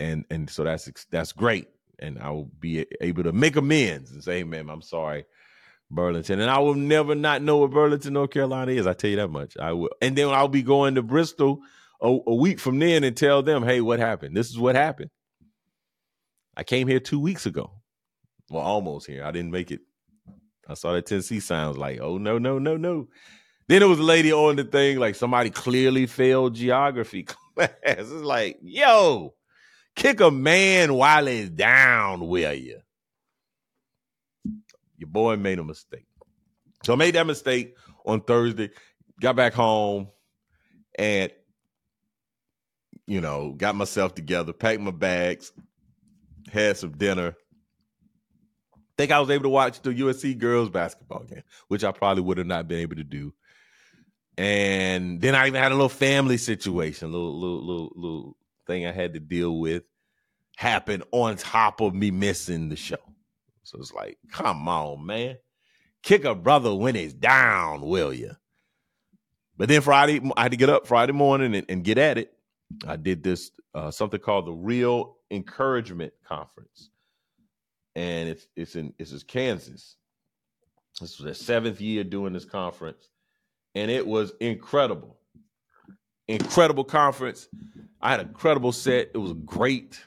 and 0.00 0.24
and 0.30 0.50
so 0.50 0.64
that's 0.64 0.88
that's 1.10 1.32
great. 1.32 1.68
And 2.00 2.18
I 2.18 2.30
will 2.30 2.50
be 2.58 2.86
able 3.00 3.22
to 3.24 3.32
make 3.32 3.56
amends 3.56 4.10
and 4.10 4.22
say, 4.22 4.38
"Hey 4.38 4.44
man, 4.44 4.68
I'm 4.70 4.82
sorry." 4.82 5.26
Burlington, 5.90 6.40
and 6.40 6.50
I 6.50 6.58
will 6.58 6.74
never 6.74 7.14
not 7.14 7.42
know 7.42 7.58
what 7.58 7.70
Burlington, 7.70 8.14
North 8.14 8.30
Carolina 8.30 8.72
is. 8.72 8.86
I 8.86 8.94
tell 8.94 9.10
you 9.10 9.16
that 9.16 9.28
much. 9.28 9.56
I 9.58 9.72
will, 9.72 9.90
and 10.00 10.16
then 10.16 10.28
I'll 10.28 10.48
be 10.48 10.62
going 10.62 10.96
to 10.96 11.02
Bristol 11.02 11.60
a, 12.00 12.08
a 12.26 12.34
week 12.34 12.58
from 12.58 12.78
then 12.78 13.04
and 13.04 13.16
tell 13.16 13.42
them, 13.42 13.62
"Hey, 13.62 13.80
what 13.80 14.00
happened? 14.00 14.36
This 14.36 14.50
is 14.50 14.58
what 14.58 14.74
happened." 14.74 15.10
I 16.56 16.64
came 16.64 16.88
here 16.88 17.00
two 17.00 17.20
weeks 17.20 17.46
ago. 17.46 17.70
Well, 18.50 18.62
almost 18.62 19.06
here. 19.06 19.24
I 19.24 19.30
didn't 19.30 19.50
make 19.50 19.70
it. 19.70 19.80
I 20.68 20.74
saw 20.74 20.92
that 20.92 21.06
Tennessee 21.06 21.40
sounds 21.40 21.76
like, 21.76 22.00
oh 22.00 22.18
no, 22.18 22.38
no, 22.38 22.58
no, 22.58 22.76
no. 22.76 23.08
Then 23.68 23.80
there 23.80 23.88
was 23.88 23.98
a 23.98 24.02
lady 24.04 24.32
on 24.32 24.56
the 24.56 24.64
thing, 24.64 24.98
like 24.98 25.14
somebody 25.14 25.50
clearly 25.50 26.06
failed 26.06 26.54
geography 26.54 27.22
class. 27.56 27.70
It's 27.82 28.10
like, 28.10 28.58
yo, 28.62 29.34
kick 29.96 30.20
a 30.20 30.30
man 30.30 30.94
while 30.94 31.26
he's 31.26 31.50
down, 31.50 32.26
will 32.26 32.52
you? 32.52 32.80
Your 34.98 35.08
boy 35.08 35.36
made 35.36 35.58
a 35.58 35.64
mistake. 35.64 36.06
So 36.84 36.92
I 36.92 36.96
made 36.96 37.14
that 37.14 37.26
mistake 37.26 37.76
on 38.04 38.20
Thursday, 38.20 38.70
got 39.20 39.36
back 39.36 39.54
home, 39.54 40.08
and 40.98 41.32
you 43.06 43.20
know, 43.20 43.52
got 43.52 43.74
myself 43.74 44.14
together, 44.14 44.52
packed 44.52 44.80
my 44.80 44.90
bags, 44.90 45.52
had 46.50 46.76
some 46.76 46.92
dinner. 46.92 47.34
Think 48.96 49.10
I 49.10 49.20
was 49.20 49.30
able 49.30 49.44
to 49.44 49.48
watch 49.48 49.80
the 49.80 49.90
USC 49.90 50.38
girls 50.38 50.70
basketball 50.70 51.24
game, 51.24 51.42
which 51.68 51.82
I 51.82 51.92
probably 51.92 52.22
would 52.22 52.38
have 52.38 52.46
not 52.46 52.68
been 52.68 52.78
able 52.78 52.96
to 52.96 53.04
do. 53.04 53.32
And 54.36 55.20
then 55.20 55.34
I 55.34 55.46
even 55.46 55.60
had 55.60 55.72
a 55.72 55.74
little 55.74 55.88
family 55.88 56.36
situation, 56.36 57.12
little 57.12 57.38
little 57.38 57.66
little 57.66 57.92
little 57.94 58.36
thing 58.66 58.86
I 58.86 58.92
had 58.92 59.14
to 59.14 59.20
deal 59.20 59.58
with 59.58 59.84
happen 60.56 61.02
on 61.12 61.36
top 61.36 61.80
of 61.80 61.94
me 61.94 62.10
missing 62.10 62.68
the 62.68 62.76
show. 62.76 62.96
So 63.64 63.78
it's 63.78 63.92
like, 63.92 64.18
come 64.30 64.68
on, 64.68 65.04
man. 65.06 65.36
Kick 66.02 66.24
a 66.24 66.34
brother 66.34 66.74
when 66.74 66.94
he's 66.94 67.14
down, 67.14 67.80
will 67.80 68.12
you? 68.12 68.32
But 69.56 69.68
then 69.68 69.80
Friday, 69.80 70.20
I 70.36 70.42
had 70.42 70.50
to 70.52 70.56
get 70.56 70.68
up 70.68 70.86
Friday 70.86 71.12
morning 71.12 71.54
and, 71.54 71.66
and 71.68 71.84
get 71.84 71.98
at 71.98 72.18
it. 72.18 72.32
I 72.86 72.96
did 72.96 73.22
this 73.22 73.50
uh, 73.74 73.90
something 73.90 74.20
called 74.20 74.46
the 74.46 74.52
Real 74.52 75.16
Encouragement 75.30 76.12
Conference, 76.26 76.90
and 77.94 78.28
it's 78.28 78.46
it's 78.56 78.76
in 78.76 78.92
it's 78.98 79.12
in 79.12 79.20
Kansas. 79.20 79.96
This 81.00 81.18
was 81.18 81.24
their 81.24 81.34
seventh 81.34 81.80
year 81.80 82.04
doing 82.04 82.32
this 82.32 82.44
conference, 82.44 83.08
and 83.74 83.90
it 83.90 84.06
was 84.06 84.32
incredible, 84.40 85.18
incredible 86.28 86.84
conference. 86.84 87.48
I 88.00 88.10
had 88.10 88.20
a 88.20 88.24
incredible 88.24 88.72
set. 88.72 89.10
It 89.14 89.18
was 89.18 89.32
great 89.44 90.00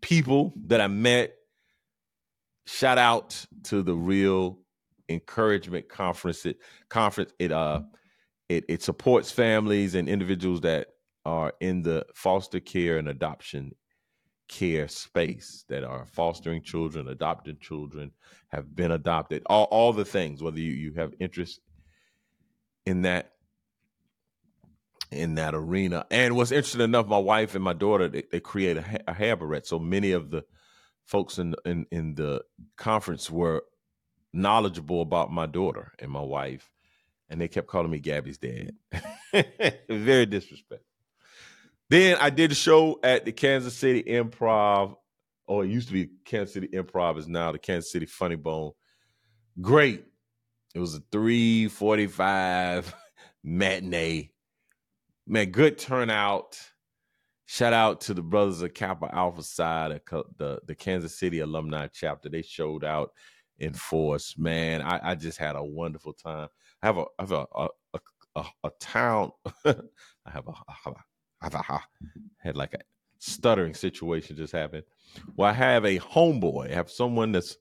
people 0.00 0.52
that 0.66 0.80
I 0.80 0.86
met 0.86 1.34
shout 2.66 2.98
out 2.98 3.44
to 3.64 3.82
the 3.82 3.94
real 3.94 4.58
encouragement 5.08 5.88
conference 5.88 6.46
it, 6.46 6.58
conference 6.88 7.32
it 7.38 7.50
uh 7.50 7.82
it, 8.48 8.64
it 8.68 8.82
supports 8.82 9.30
families 9.30 9.94
and 9.94 10.08
individuals 10.08 10.60
that 10.62 10.88
are 11.24 11.52
in 11.60 11.82
the 11.82 12.04
foster 12.14 12.60
care 12.60 12.98
and 12.98 13.08
adoption 13.08 13.72
care 14.50 14.88
space 14.88 15.64
that 15.68 15.84
are 15.84 16.06
fostering 16.06 16.60
children, 16.60 17.08
adopting 17.08 17.56
children, 17.60 18.10
have 18.48 18.74
been 18.74 18.90
adopted, 18.90 19.42
all, 19.46 19.64
all 19.70 19.92
the 19.92 20.04
things, 20.04 20.42
whether 20.42 20.58
you, 20.58 20.72
you 20.72 20.92
have 20.94 21.14
interest 21.20 21.60
in 22.84 23.02
that 23.02 23.32
in 25.12 25.36
that 25.36 25.54
arena. 25.54 26.04
And 26.10 26.36
what's 26.36 26.52
interesting 26.52 26.80
enough, 26.82 27.06
my 27.06 27.18
wife 27.18 27.54
and 27.54 27.64
my 27.64 27.72
daughter, 27.72 28.08
they, 28.08 28.24
they 28.30 28.40
create 28.40 28.76
a, 28.76 29.00
a 29.08 29.14
haberette. 29.14 29.66
So 29.66 29.78
many 29.78 30.12
of 30.12 30.30
the 30.30 30.44
folks 31.04 31.38
in, 31.38 31.54
in 31.64 31.86
in 31.92 32.14
the 32.16 32.42
conference 32.76 33.30
were 33.30 33.62
knowledgeable 34.32 35.00
about 35.00 35.30
my 35.32 35.46
daughter 35.46 35.92
and 36.00 36.10
my 36.10 36.22
wife, 36.22 36.68
and 37.28 37.40
they 37.40 37.48
kept 37.48 37.68
calling 37.68 37.90
me 37.90 38.00
Gabby's 38.00 38.38
dad. 38.38 38.72
Very 39.88 40.26
disrespectful. 40.26 40.89
Then 41.90 42.16
I 42.20 42.30
did 42.30 42.52
a 42.52 42.54
show 42.54 43.00
at 43.02 43.24
the 43.24 43.32
Kansas 43.32 43.76
City 43.76 44.04
Improv. 44.04 44.94
Oh, 45.48 45.62
it 45.62 45.70
used 45.70 45.88
to 45.88 45.92
be 45.92 46.08
Kansas 46.24 46.54
City 46.54 46.68
Improv, 46.68 47.18
is 47.18 47.26
now 47.26 47.50
the 47.50 47.58
Kansas 47.58 47.90
City 47.90 48.06
Funny 48.06 48.36
Bone. 48.36 48.70
Great. 49.60 50.04
It 50.72 50.78
was 50.78 50.94
a 50.94 51.02
345 51.10 52.94
matinee. 53.44 54.30
Man, 55.26 55.50
good 55.50 55.78
turnout. 55.78 56.56
Shout 57.46 57.72
out 57.72 58.02
to 58.02 58.14
the 58.14 58.22
brothers 58.22 58.62
of 58.62 58.72
Kappa 58.72 59.12
Alpha 59.12 59.42
Psi, 59.42 59.98
the, 60.38 60.60
the 60.64 60.74
Kansas 60.76 61.18
City 61.18 61.40
alumni 61.40 61.88
chapter. 61.92 62.28
They 62.28 62.42
showed 62.42 62.84
out 62.84 63.10
in 63.58 63.72
force. 63.72 64.36
Man, 64.38 64.80
I, 64.80 65.00
I 65.02 65.14
just 65.16 65.38
had 65.38 65.56
a 65.56 65.64
wonderful 65.64 66.12
time. 66.12 66.48
I 66.84 66.86
have 66.86 66.98
a 66.98 67.04
I 67.18 67.22
have 67.22 67.32
a 67.32 67.46
a, 67.56 67.68
a, 68.36 68.44
a 68.62 68.70
town. 68.78 69.32
I 69.64 69.74
have 70.26 70.46
a, 70.46 70.52
I 70.52 70.74
have 70.84 70.94
a 70.94 71.09
I 71.42 71.48
ah. 71.52 71.84
had 72.38 72.56
like 72.56 72.74
a 72.74 72.80
stuttering 73.18 73.74
situation 73.74 74.36
just 74.36 74.52
happened. 74.52 74.84
Well, 75.36 75.48
I 75.48 75.52
have 75.52 75.84
a 75.84 75.98
homeboy. 75.98 76.70
I 76.70 76.74
have 76.74 76.90
someone 76.90 77.32
that's 77.32 77.56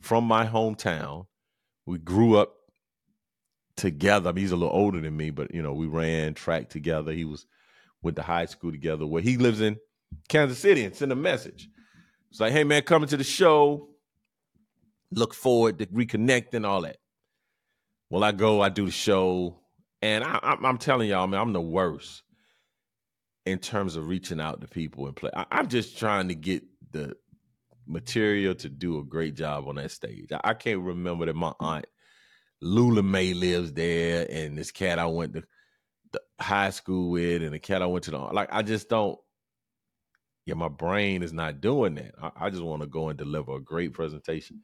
from 0.00 0.24
my 0.24 0.46
hometown. 0.46 1.26
We 1.86 1.98
grew 1.98 2.36
up 2.36 2.54
together. 3.76 4.30
I 4.30 4.32
mean, 4.32 4.42
he's 4.42 4.52
a 4.52 4.56
little 4.56 4.74
older 4.74 5.00
than 5.00 5.16
me, 5.16 5.30
but 5.30 5.54
you 5.54 5.62
know, 5.62 5.72
we 5.72 5.86
ran 5.86 6.34
track 6.34 6.68
together. 6.68 7.12
He 7.12 7.24
was 7.24 7.46
with 8.02 8.16
the 8.16 8.22
high 8.22 8.46
school 8.46 8.70
together. 8.70 9.06
Where 9.06 9.22
he 9.22 9.36
lives 9.36 9.60
in 9.60 9.78
Kansas 10.28 10.58
City, 10.58 10.84
and 10.84 10.94
sent 10.94 11.12
a 11.12 11.16
message. 11.16 11.68
It's 12.30 12.40
like, 12.40 12.52
hey 12.52 12.64
man, 12.64 12.82
coming 12.82 13.08
to 13.08 13.16
the 13.16 13.24
show. 13.24 13.88
Look 15.10 15.32
forward 15.32 15.78
to 15.78 15.86
reconnecting, 15.86 16.66
all 16.66 16.82
that. 16.82 16.98
Well, 18.10 18.22
I 18.22 18.32
go, 18.32 18.60
I 18.60 18.68
do 18.68 18.84
the 18.86 18.90
show, 18.90 19.60
and 20.02 20.22
I, 20.22 20.56
am 20.62 20.76
telling 20.76 21.08
y'all, 21.08 21.26
man, 21.26 21.40
I'm 21.40 21.52
the 21.54 21.60
worst 21.62 22.22
in 23.48 23.58
terms 23.58 23.96
of 23.96 24.08
reaching 24.08 24.40
out 24.40 24.60
to 24.60 24.68
people 24.68 25.06
and 25.06 25.16
play. 25.16 25.30
I, 25.34 25.46
am 25.50 25.68
just 25.68 25.98
trying 25.98 26.28
to 26.28 26.34
get 26.34 26.62
the 26.90 27.16
material 27.86 28.54
to 28.56 28.68
do 28.68 28.98
a 28.98 29.04
great 29.04 29.34
job 29.34 29.66
on 29.66 29.76
that 29.76 29.90
stage. 29.90 30.30
I, 30.32 30.40
I 30.44 30.54
can't 30.54 30.80
remember 30.80 31.26
that 31.26 31.34
my 31.34 31.52
aunt 31.58 31.86
Lula 32.60 33.02
May 33.02 33.34
lives 33.34 33.72
there, 33.72 34.26
and 34.30 34.58
this 34.58 34.70
cat 34.70 34.98
I 34.98 35.06
went 35.06 35.34
to 35.34 35.44
the 36.12 36.20
high 36.40 36.70
school 36.70 37.10
with, 37.10 37.42
and 37.42 37.54
the 37.54 37.58
cat 37.58 37.82
I 37.82 37.86
went 37.86 38.04
to 38.04 38.10
the 38.10 38.18
like. 38.18 38.48
I 38.52 38.62
just 38.62 38.88
don't. 38.88 39.18
Yeah, 40.44 40.54
my 40.54 40.68
brain 40.68 41.22
is 41.22 41.32
not 41.32 41.60
doing 41.60 41.94
that. 41.96 42.14
I, 42.20 42.46
I 42.46 42.50
just 42.50 42.62
want 42.62 42.82
to 42.82 42.88
go 42.88 43.08
and 43.08 43.18
deliver 43.18 43.56
a 43.56 43.60
great 43.60 43.92
presentation. 43.92 44.62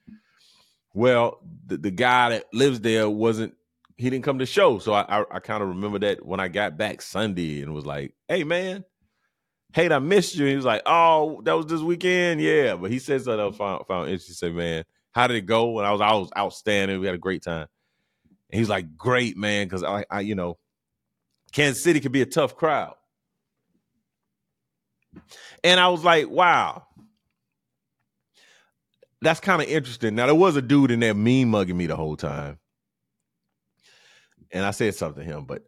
Well, 0.92 1.40
the, 1.66 1.76
the 1.76 1.90
guy 1.90 2.30
that 2.30 2.46
lives 2.52 2.80
there 2.80 3.08
wasn't 3.08 3.54
he 3.96 4.10
didn't 4.10 4.24
come 4.24 4.38
to 4.40 4.46
show. 4.46 4.78
So 4.78 4.92
I 4.92 5.20
I, 5.20 5.24
I 5.30 5.38
kind 5.40 5.62
of 5.62 5.68
remember 5.70 5.98
that 6.00 6.24
when 6.24 6.40
I 6.40 6.48
got 6.48 6.76
back 6.76 7.02
Sunday 7.02 7.62
and 7.62 7.74
was 7.74 7.86
like, 7.86 8.14
"Hey 8.28 8.44
man, 8.44 8.84
hey, 9.72 9.90
I 9.90 9.98
missed 9.98 10.36
you." 10.36 10.44
And 10.44 10.50
he 10.50 10.56
was 10.56 10.64
like, 10.64 10.82
"Oh, 10.86 11.40
that 11.44 11.54
was 11.54 11.66
this 11.66 11.80
weekend, 11.80 12.40
yeah." 12.40 12.76
But 12.76 12.90
he 12.90 12.98
said 12.98 13.22
something 13.22 13.54
I 13.54 13.56
found 13.56 13.86
found 13.86 14.10
interesting. 14.10 14.34
Said, 14.34 14.54
"Man, 14.54 14.84
how 15.12 15.26
did 15.26 15.36
it 15.36 15.46
go?" 15.46 15.78
And 15.78 15.86
I 15.86 15.92
was 15.92 16.00
I 16.00 16.12
was 16.14 16.30
outstanding. 16.36 17.00
We 17.00 17.06
had 17.06 17.14
a 17.14 17.18
great 17.18 17.42
time. 17.42 17.68
And 18.50 18.58
he's 18.58 18.68
like, 18.68 18.96
"Great 18.96 19.36
man," 19.36 19.66
because 19.66 19.84
I 19.84 20.04
I 20.10 20.20
you 20.20 20.34
know, 20.34 20.58
Kansas 21.52 21.82
City 21.82 22.00
could 22.00 22.12
be 22.12 22.22
a 22.22 22.26
tough 22.26 22.56
crowd. 22.56 22.94
And 25.62 25.80
I 25.80 25.88
was 25.88 26.04
like, 26.04 26.28
"Wow." 26.28 26.86
That's 29.22 29.40
kind 29.40 29.62
of 29.62 29.68
interesting. 29.68 30.14
Now 30.14 30.26
there 30.26 30.34
was 30.34 30.54
a 30.56 30.60
dude 30.62 30.90
in 30.90 31.00
there 31.00 31.14
mean 31.14 31.48
mugging 31.48 31.78
me 31.78 31.86
the 31.86 31.96
whole 31.96 32.16
time 32.16 32.58
and 34.54 34.64
I 34.64 34.70
said 34.70 34.94
something 34.94 35.26
to 35.26 35.30
him, 35.30 35.44
but 35.44 35.64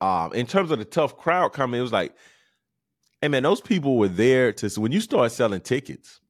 um, 0.00 0.32
in 0.32 0.46
terms 0.46 0.70
of 0.70 0.78
the 0.78 0.84
tough 0.84 1.16
crowd 1.16 1.52
coming, 1.52 1.78
it 1.78 1.82
was 1.82 1.92
like, 1.92 2.14
hey 3.20 3.28
man, 3.28 3.42
those 3.42 3.60
people 3.60 3.98
were 3.98 4.08
there 4.08 4.52
to 4.54 4.80
when 4.80 4.90
you 4.90 5.00
start 5.00 5.30
selling 5.30 5.60
tickets. 5.60 6.20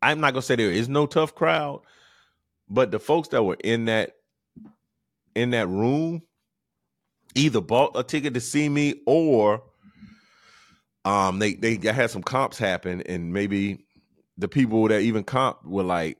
I'm 0.00 0.20
not 0.20 0.32
gonna 0.32 0.42
say 0.42 0.56
there 0.56 0.70
is 0.70 0.88
no 0.88 1.06
tough 1.06 1.34
crowd, 1.34 1.82
but 2.68 2.90
the 2.92 2.98
folks 2.98 3.28
that 3.28 3.42
were 3.42 3.58
in 3.62 3.86
that 3.86 4.12
in 5.34 5.50
that 5.50 5.68
room 5.68 6.22
either 7.34 7.60
bought 7.60 7.92
a 7.96 8.02
ticket 8.02 8.34
to 8.34 8.40
see 8.40 8.68
me 8.68 8.94
or 9.06 9.62
um 11.04 11.38
they 11.38 11.54
they 11.54 11.76
had 11.92 12.10
some 12.10 12.22
comps 12.22 12.58
happen 12.58 13.00
and 13.02 13.32
maybe 13.32 13.86
the 14.36 14.48
people 14.48 14.86
that 14.88 15.00
even 15.00 15.24
comp 15.24 15.64
were 15.64 15.82
like 15.82 16.18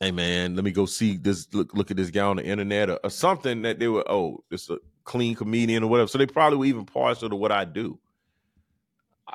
hey 0.00 0.12
man, 0.12 0.54
let 0.54 0.64
me 0.64 0.70
go 0.70 0.86
see 0.86 1.16
this 1.16 1.52
look 1.52 1.74
look 1.74 1.90
at 1.90 1.96
this 1.96 2.10
guy 2.10 2.24
on 2.24 2.36
the 2.36 2.44
internet 2.44 2.90
or, 2.90 3.00
or 3.02 3.10
something 3.10 3.62
that 3.62 3.78
they 3.78 3.88
were, 3.88 4.08
oh, 4.10 4.44
it's 4.50 4.70
a 4.70 4.78
clean 5.04 5.34
comedian 5.34 5.82
or 5.82 5.88
whatever. 5.88 6.08
So 6.08 6.18
they 6.18 6.26
probably 6.26 6.58
were 6.58 6.66
even 6.66 6.84
partial 6.84 7.30
to 7.30 7.36
what 7.36 7.52
I 7.52 7.64
do. 7.64 7.98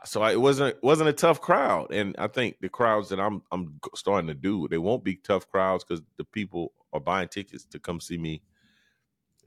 So 0.05 0.21
I, 0.21 0.31
it 0.31 0.41
wasn't 0.41 0.81
wasn't 0.83 1.09
a 1.09 1.13
tough 1.13 1.39
crowd, 1.39 1.93
and 1.93 2.15
I 2.17 2.27
think 2.27 2.57
the 2.61 2.69
crowds 2.69 3.09
that 3.09 3.19
I'm 3.19 3.43
I'm 3.51 3.79
starting 3.95 4.27
to 4.27 4.33
do 4.33 4.67
they 4.67 4.79
won't 4.79 5.03
be 5.03 5.15
tough 5.15 5.47
crowds 5.49 5.83
because 5.83 6.01
the 6.17 6.23
people 6.23 6.73
are 6.91 6.99
buying 6.99 7.27
tickets 7.27 7.65
to 7.65 7.79
come 7.79 7.99
see 7.99 8.17
me 8.17 8.41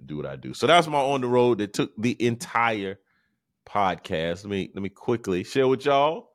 do 0.04 0.16
what 0.16 0.26
I 0.26 0.36
do. 0.36 0.54
So 0.54 0.66
that's 0.66 0.86
my 0.86 0.98
on 0.98 1.20
the 1.20 1.26
road 1.26 1.58
that 1.58 1.72
took 1.72 1.92
the 1.98 2.16
entire 2.24 2.98
podcast. 3.66 4.44
Let 4.44 4.50
me 4.50 4.70
let 4.72 4.82
me 4.82 4.88
quickly 4.88 5.42
share 5.42 5.66
with 5.66 5.84
y'all 5.84 6.30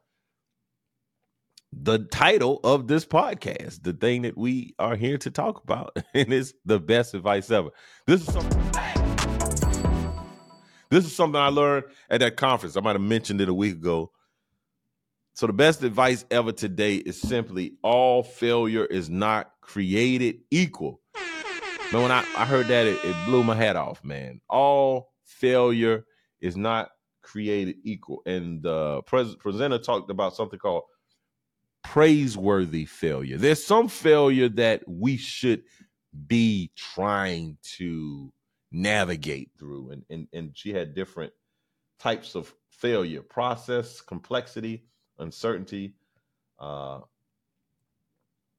the 1.73 1.99
title 1.99 2.59
of 2.63 2.87
this 2.87 3.05
podcast, 3.05 3.83
the 3.83 3.93
thing 3.93 4.23
that 4.23 4.37
we 4.37 4.75
are 4.77 4.95
here 4.95 5.17
to 5.19 5.31
talk 5.31 5.63
about, 5.63 5.95
and 6.13 6.31
it's 6.33 6.53
the 6.65 6.79
best 6.79 7.13
advice 7.13 7.49
ever. 7.49 7.69
This 8.07 8.27
is 8.27 8.33
something. 8.33 8.59
This 10.89 11.05
is 11.05 11.15
something 11.15 11.39
I 11.39 11.47
learned 11.47 11.85
at 12.09 12.19
that 12.19 12.35
conference. 12.35 12.75
I 12.75 12.81
might 12.81 12.95
have 12.95 13.01
mentioned 13.01 13.39
it 13.39 13.47
a 13.47 13.53
week 13.53 13.75
ago. 13.75 14.11
So 15.35 15.47
the 15.47 15.53
best 15.53 15.81
advice 15.83 16.25
ever 16.29 16.51
today 16.51 16.95
is 16.95 17.19
simply 17.19 17.77
all 17.81 18.21
failure 18.23 18.85
is 18.85 19.09
not 19.09 19.51
created 19.61 20.41
equal. 20.51 20.99
Man, 21.93 22.01
when 22.01 22.11
I, 22.11 22.25
I 22.35 22.45
heard 22.45 22.67
that, 22.67 22.85
it, 22.85 22.99
it 23.03 23.15
blew 23.25 23.43
my 23.43 23.55
head 23.55 23.77
off, 23.77 24.03
man. 24.03 24.41
All 24.49 25.13
failure 25.23 26.05
is 26.41 26.57
not 26.57 26.89
created 27.21 27.77
equal. 27.85 28.21
And 28.25 28.61
the 28.61 29.01
pres- 29.03 29.35
presenter 29.37 29.77
talked 29.77 30.11
about 30.11 30.35
something 30.35 30.59
called 30.59 30.83
praiseworthy 31.83 32.85
failure. 32.85 33.37
There's 33.37 33.63
some 33.63 33.87
failure 33.87 34.49
that 34.49 34.83
we 34.87 35.17
should 35.17 35.63
be 36.27 36.71
trying 36.75 37.57
to 37.77 38.31
navigate 38.71 39.51
through. 39.57 39.91
And, 39.91 40.03
and, 40.09 40.27
and 40.33 40.51
she 40.53 40.73
had 40.73 40.95
different 40.95 41.33
types 41.99 42.35
of 42.35 42.53
failure 42.69 43.21
process, 43.21 44.01
complexity, 44.01 44.85
uncertainty, 45.19 45.93
uh, 46.59 46.99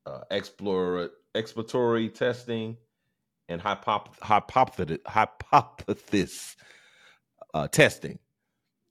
uh, 0.06 0.20
explore, 0.30 1.10
exploratory 1.34 2.08
testing, 2.08 2.76
and 3.48 3.60
hypop- 3.60 4.18
hypothesis, 5.06 6.56
uh, 7.54 7.68
testing. 7.68 8.18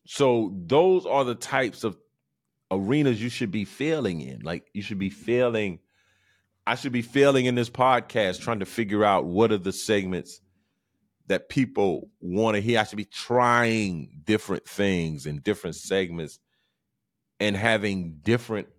So 0.06 0.54
those 0.66 1.06
are 1.06 1.24
the 1.24 1.36
types 1.36 1.84
of 1.84 1.98
arenas 2.72 3.22
you 3.22 3.30
should 3.30 3.52
be 3.52 3.66
failing 3.66 4.22
in. 4.22 4.40
Like 4.42 4.70
you 4.74 4.82
should 4.82 5.00
be 5.00 5.10
failing. 5.10 5.80
I 6.66 6.76
should 6.76 6.94
be 6.94 7.02
failing 7.02 7.46
in 7.46 7.56
this 7.56 7.70
podcast 7.70 8.40
trying 8.40 8.60
to 8.60 8.66
figure 8.66 9.04
out 9.04 9.26
what 9.26 9.52
are 9.52 9.58
the 9.58 9.74
segments 9.74 10.42
that 11.28 11.50
people 11.50 12.10
want 12.22 12.56
to 12.56 12.62
hear. 12.62 12.80
I 12.80 12.84
should 12.84 12.98
be 12.98 13.06
trying 13.06 14.22
different 14.24 14.68
things 14.68 15.26
in 15.26 15.40
different 15.40 15.76
segments 15.76 16.40
and 17.40 17.56
having 17.56 18.20
different 18.24 18.70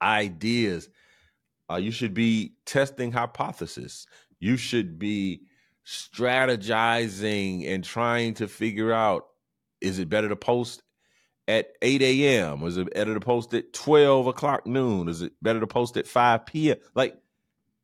ideas. 0.00 0.88
Uh, 1.70 1.76
you 1.76 1.90
should 1.90 2.14
be 2.14 2.54
testing 2.66 3.12
hypothesis. 3.12 4.06
You 4.38 4.56
should 4.56 4.98
be 4.98 5.42
strategizing 5.86 7.68
and 7.68 7.82
trying 7.82 8.34
to 8.34 8.46
figure 8.46 8.92
out 8.92 9.26
is 9.80 9.98
it 9.98 10.08
better 10.08 10.28
to 10.28 10.36
post 10.36 10.82
at 11.52 11.74
8 11.82 12.00
a.m.? 12.02 12.62
Is 12.64 12.78
it 12.78 12.94
better 12.94 13.12
to 13.12 13.20
post 13.20 13.52
at 13.52 13.74
12 13.74 14.26
o'clock 14.26 14.66
noon? 14.66 15.08
Is 15.08 15.20
it 15.20 15.32
better 15.42 15.60
to 15.60 15.66
post 15.66 15.98
at 15.98 16.06
5 16.06 16.46
p.m.? 16.46 16.78
Like, 16.94 17.18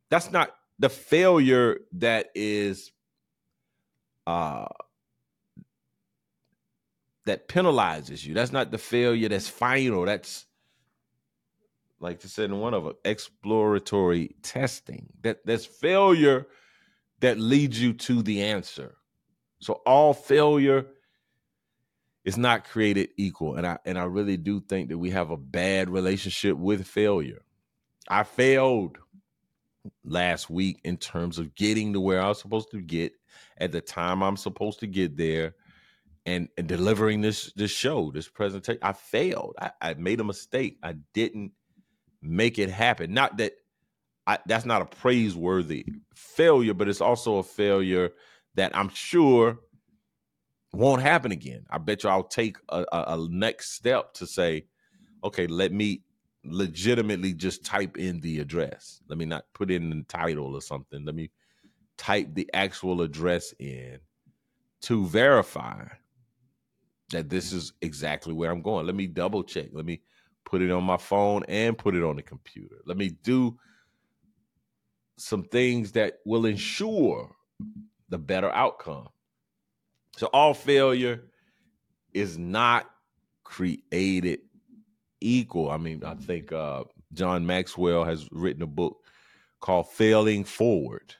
that's 0.08 0.32
not 0.32 0.54
the 0.78 0.88
failure 0.88 1.80
that 1.92 2.30
is 2.34 2.92
uh 4.26 4.66
that 7.26 7.46
penalizes 7.46 8.24
you. 8.24 8.32
That's 8.32 8.52
not 8.52 8.70
the 8.70 8.78
failure 8.78 9.28
that's 9.28 9.48
final. 9.48 10.06
That's 10.06 10.46
like 12.00 12.24
I 12.24 12.28
said 12.28 12.50
in 12.50 12.58
one 12.58 12.72
of 12.72 12.84
them, 12.84 12.94
exploratory 13.04 14.34
testing. 14.42 15.08
That 15.22 15.44
that's 15.44 15.66
failure 15.66 16.46
that 17.20 17.38
leads 17.38 17.82
you 17.82 17.92
to 17.92 18.22
the 18.22 18.42
answer. 18.44 18.94
So 19.60 19.74
all 19.84 20.14
failure 20.14 20.86
is 22.28 22.36
not 22.36 22.68
created 22.68 23.08
equal. 23.16 23.54
And 23.54 23.66
I 23.66 23.78
and 23.86 23.98
I 23.98 24.04
really 24.04 24.36
do 24.36 24.60
think 24.60 24.90
that 24.90 24.98
we 24.98 25.08
have 25.10 25.30
a 25.30 25.36
bad 25.38 25.88
relationship 25.88 26.58
with 26.58 26.86
failure. 26.86 27.40
I 28.06 28.22
failed 28.22 28.98
last 30.04 30.50
week 30.50 30.78
in 30.84 30.98
terms 30.98 31.38
of 31.38 31.54
getting 31.54 31.94
to 31.94 32.00
where 32.00 32.20
I 32.20 32.28
was 32.28 32.38
supposed 32.38 32.70
to 32.72 32.82
get 32.82 33.14
at 33.56 33.72
the 33.72 33.80
time 33.80 34.22
I'm 34.22 34.36
supposed 34.36 34.80
to 34.80 34.86
get 34.86 35.16
there 35.16 35.54
and, 36.26 36.50
and 36.58 36.68
delivering 36.68 37.22
this 37.22 37.50
this 37.54 37.70
show, 37.70 38.10
this 38.12 38.28
presentation. 38.28 38.82
I 38.82 38.92
failed. 38.92 39.54
I, 39.58 39.70
I 39.80 39.94
made 39.94 40.20
a 40.20 40.24
mistake. 40.24 40.76
I 40.82 40.96
didn't 41.14 41.52
make 42.20 42.58
it 42.58 42.68
happen. 42.68 43.14
Not 43.14 43.38
that 43.38 43.54
I, 44.26 44.36
that's 44.44 44.66
not 44.66 44.82
a 44.82 44.84
praiseworthy 44.84 45.86
failure, 46.14 46.74
but 46.74 46.90
it's 46.90 47.00
also 47.00 47.38
a 47.38 47.42
failure 47.42 48.10
that 48.56 48.76
I'm 48.76 48.90
sure 48.90 49.60
won't 50.72 51.02
happen 51.02 51.32
again. 51.32 51.64
I 51.70 51.78
bet 51.78 52.04
you 52.04 52.10
I'll 52.10 52.24
take 52.24 52.56
a, 52.68 52.84
a, 52.92 53.04
a 53.16 53.28
next 53.30 53.72
step 53.72 54.12
to 54.14 54.26
say, 54.26 54.66
okay, 55.24 55.46
let 55.46 55.72
me 55.72 56.02
legitimately 56.44 57.34
just 57.34 57.64
type 57.64 57.98
in 57.98 58.20
the 58.20 58.40
address. 58.40 59.00
Let 59.08 59.18
me 59.18 59.24
not 59.24 59.44
put 59.54 59.70
in 59.70 59.90
the 59.90 60.04
title 60.08 60.54
or 60.54 60.60
something. 60.60 61.04
Let 61.04 61.14
me 61.14 61.30
type 61.96 62.28
the 62.34 62.48
actual 62.54 63.02
address 63.02 63.52
in 63.58 63.98
to 64.82 65.06
verify 65.06 65.84
that 67.10 67.28
this 67.28 67.52
is 67.52 67.72
exactly 67.82 68.32
where 68.32 68.50
I'm 68.50 68.62
going. 68.62 68.86
Let 68.86 68.94
me 68.94 69.06
double 69.06 69.42
check. 69.42 69.68
Let 69.72 69.86
me 69.86 70.02
put 70.44 70.62
it 70.62 70.70
on 70.70 70.84
my 70.84 70.96
phone 70.96 71.42
and 71.48 71.76
put 71.76 71.94
it 71.94 72.04
on 72.04 72.16
the 72.16 72.22
computer. 72.22 72.76
Let 72.86 72.96
me 72.96 73.10
do 73.22 73.58
some 75.16 75.42
things 75.44 75.92
that 75.92 76.18
will 76.24 76.46
ensure 76.46 77.34
the 78.08 78.18
better 78.18 78.50
outcome. 78.52 79.08
So 80.18 80.26
all 80.32 80.52
failure 80.52 81.22
is 82.12 82.36
not 82.36 82.90
created 83.44 84.40
equal. 85.20 85.70
I 85.70 85.76
mean, 85.76 86.02
I 86.04 86.14
think 86.14 86.50
uh, 86.50 86.84
John 87.12 87.46
Maxwell 87.46 88.02
has 88.02 88.28
written 88.32 88.62
a 88.62 88.66
book 88.66 88.96
called 89.60 89.88
Failing 89.90 90.42
Forward. 90.42 91.14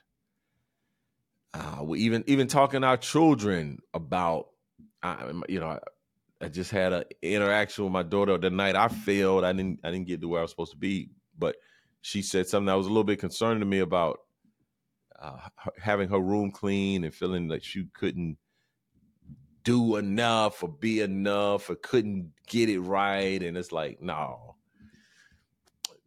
Uh, 1.53 1.77
we 1.83 1.99
even 1.99 2.25
even 2.27 2.49
talking 2.49 2.83
our 2.83 2.97
children 2.97 3.79
about, 3.93 4.49
uh, 5.01 5.31
you 5.47 5.61
know, 5.61 5.67
I, 5.67 5.79
I 6.41 6.49
just 6.49 6.69
had 6.69 6.91
an 6.91 7.05
interaction 7.21 7.85
with 7.85 7.93
my 7.93 8.03
daughter 8.03 8.37
the 8.37 8.49
night 8.49 8.75
I 8.75 8.89
failed. 8.89 9.45
I 9.45 9.53
didn't 9.53 9.79
I 9.85 9.91
didn't 9.91 10.07
get 10.07 10.19
to 10.19 10.27
where 10.27 10.39
I 10.39 10.43
was 10.43 10.51
supposed 10.51 10.73
to 10.73 10.77
be, 10.77 11.09
but 11.37 11.55
she 12.01 12.21
said 12.21 12.47
something 12.47 12.65
that 12.65 12.73
was 12.73 12.87
a 12.87 12.89
little 12.89 13.05
bit 13.05 13.19
concerning 13.19 13.61
to 13.61 13.65
me 13.65 13.79
about 13.79 14.19
uh, 15.17 15.37
having 15.81 16.09
her 16.09 16.19
room 16.19 16.51
clean 16.51 17.05
and 17.05 17.13
feeling 17.13 17.47
like 17.47 17.63
she 17.63 17.87
couldn't 17.93 18.37
do 19.63 19.97
enough 19.97 20.63
or 20.63 20.69
be 20.69 21.01
enough 21.01 21.69
or 21.69 21.75
couldn't 21.75 22.31
get 22.47 22.69
it 22.69 22.79
right. 22.79 23.41
And 23.41 23.57
it's 23.57 23.71
like, 23.71 24.01
no, 24.01 24.55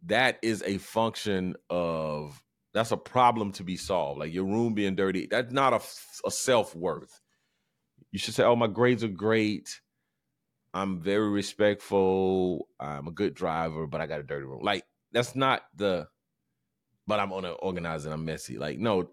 that 0.05 0.39
is 0.41 0.63
a 0.65 0.77
function 0.77 1.55
of 1.69 2.41
that's 2.73 2.91
a 2.91 2.97
problem 2.97 3.51
to 3.53 3.63
be 3.63 3.77
solved. 3.77 4.19
Like 4.19 4.33
your 4.33 4.45
room 4.45 4.73
being 4.73 4.95
dirty, 4.95 5.27
that's 5.29 5.53
not 5.53 5.73
a, 5.73 5.81
a 6.25 6.31
self 6.31 6.75
worth. 6.75 7.21
You 8.11 8.19
should 8.19 8.33
say, 8.33 8.43
oh, 8.43 8.55
my 8.55 8.67
grades 8.67 9.03
are 9.03 9.09
great. 9.09 9.79
I'm 10.73 10.99
very 10.99 11.29
respectful. 11.29 12.67
I'm 12.79 13.07
a 13.07 13.11
good 13.11 13.35
driver, 13.35 13.85
but 13.85 14.01
I 14.01 14.07
got 14.07 14.19
a 14.19 14.23
dirty 14.23 14.45
room. 14.45 14.63
Like 14.63 14.83
that's 15.11 15.35
not 15.35 15.63
the. 15.75 16.07
But 17.05 17.19
I'm 17.19 17.33
on 17.33 17.45
organized 17.45 18.05
and 18.05 18.13
I'm 18.13 18.25
messy. 18.25 18.57
Like 18.57 18.79
no, 18.79 19.09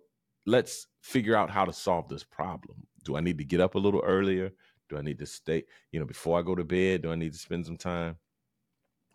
let's 0.46 0.87
figure 1.03 1.37
out 1.37 1.50
how 1.50 1.64
to 1.64 1.72
solve 1.72 2.09
this 2.09 2.24
problem. 2.24 2.87
Do 3.04 3.16
I 3.16 3.20
need 3.20 3.38
to 3.38 3.44
get 3.44 3.60
up 3.60 3.74
a 3.74 3.78
little 3.78 4.00
earlier? 4.00 4.52
Do 4.88 4.98
I 4.98 5.02
need 5.02 5.18
to 5.18 5.26
stay, 5.26 5.64
you 5.92 6.00
know, 6.00 6.06
before 6.06 6.38
I 6.38 6.42
go 6.42 6.54
to 6.54 6.64
bed? 6.64 7.02
Do 7.02 7.12
I 7.12 7.14
need 7.14 7.32
to 7.32 7.38
spend 7.38 7.66
some 7.66 7.76
time 7.76 8.16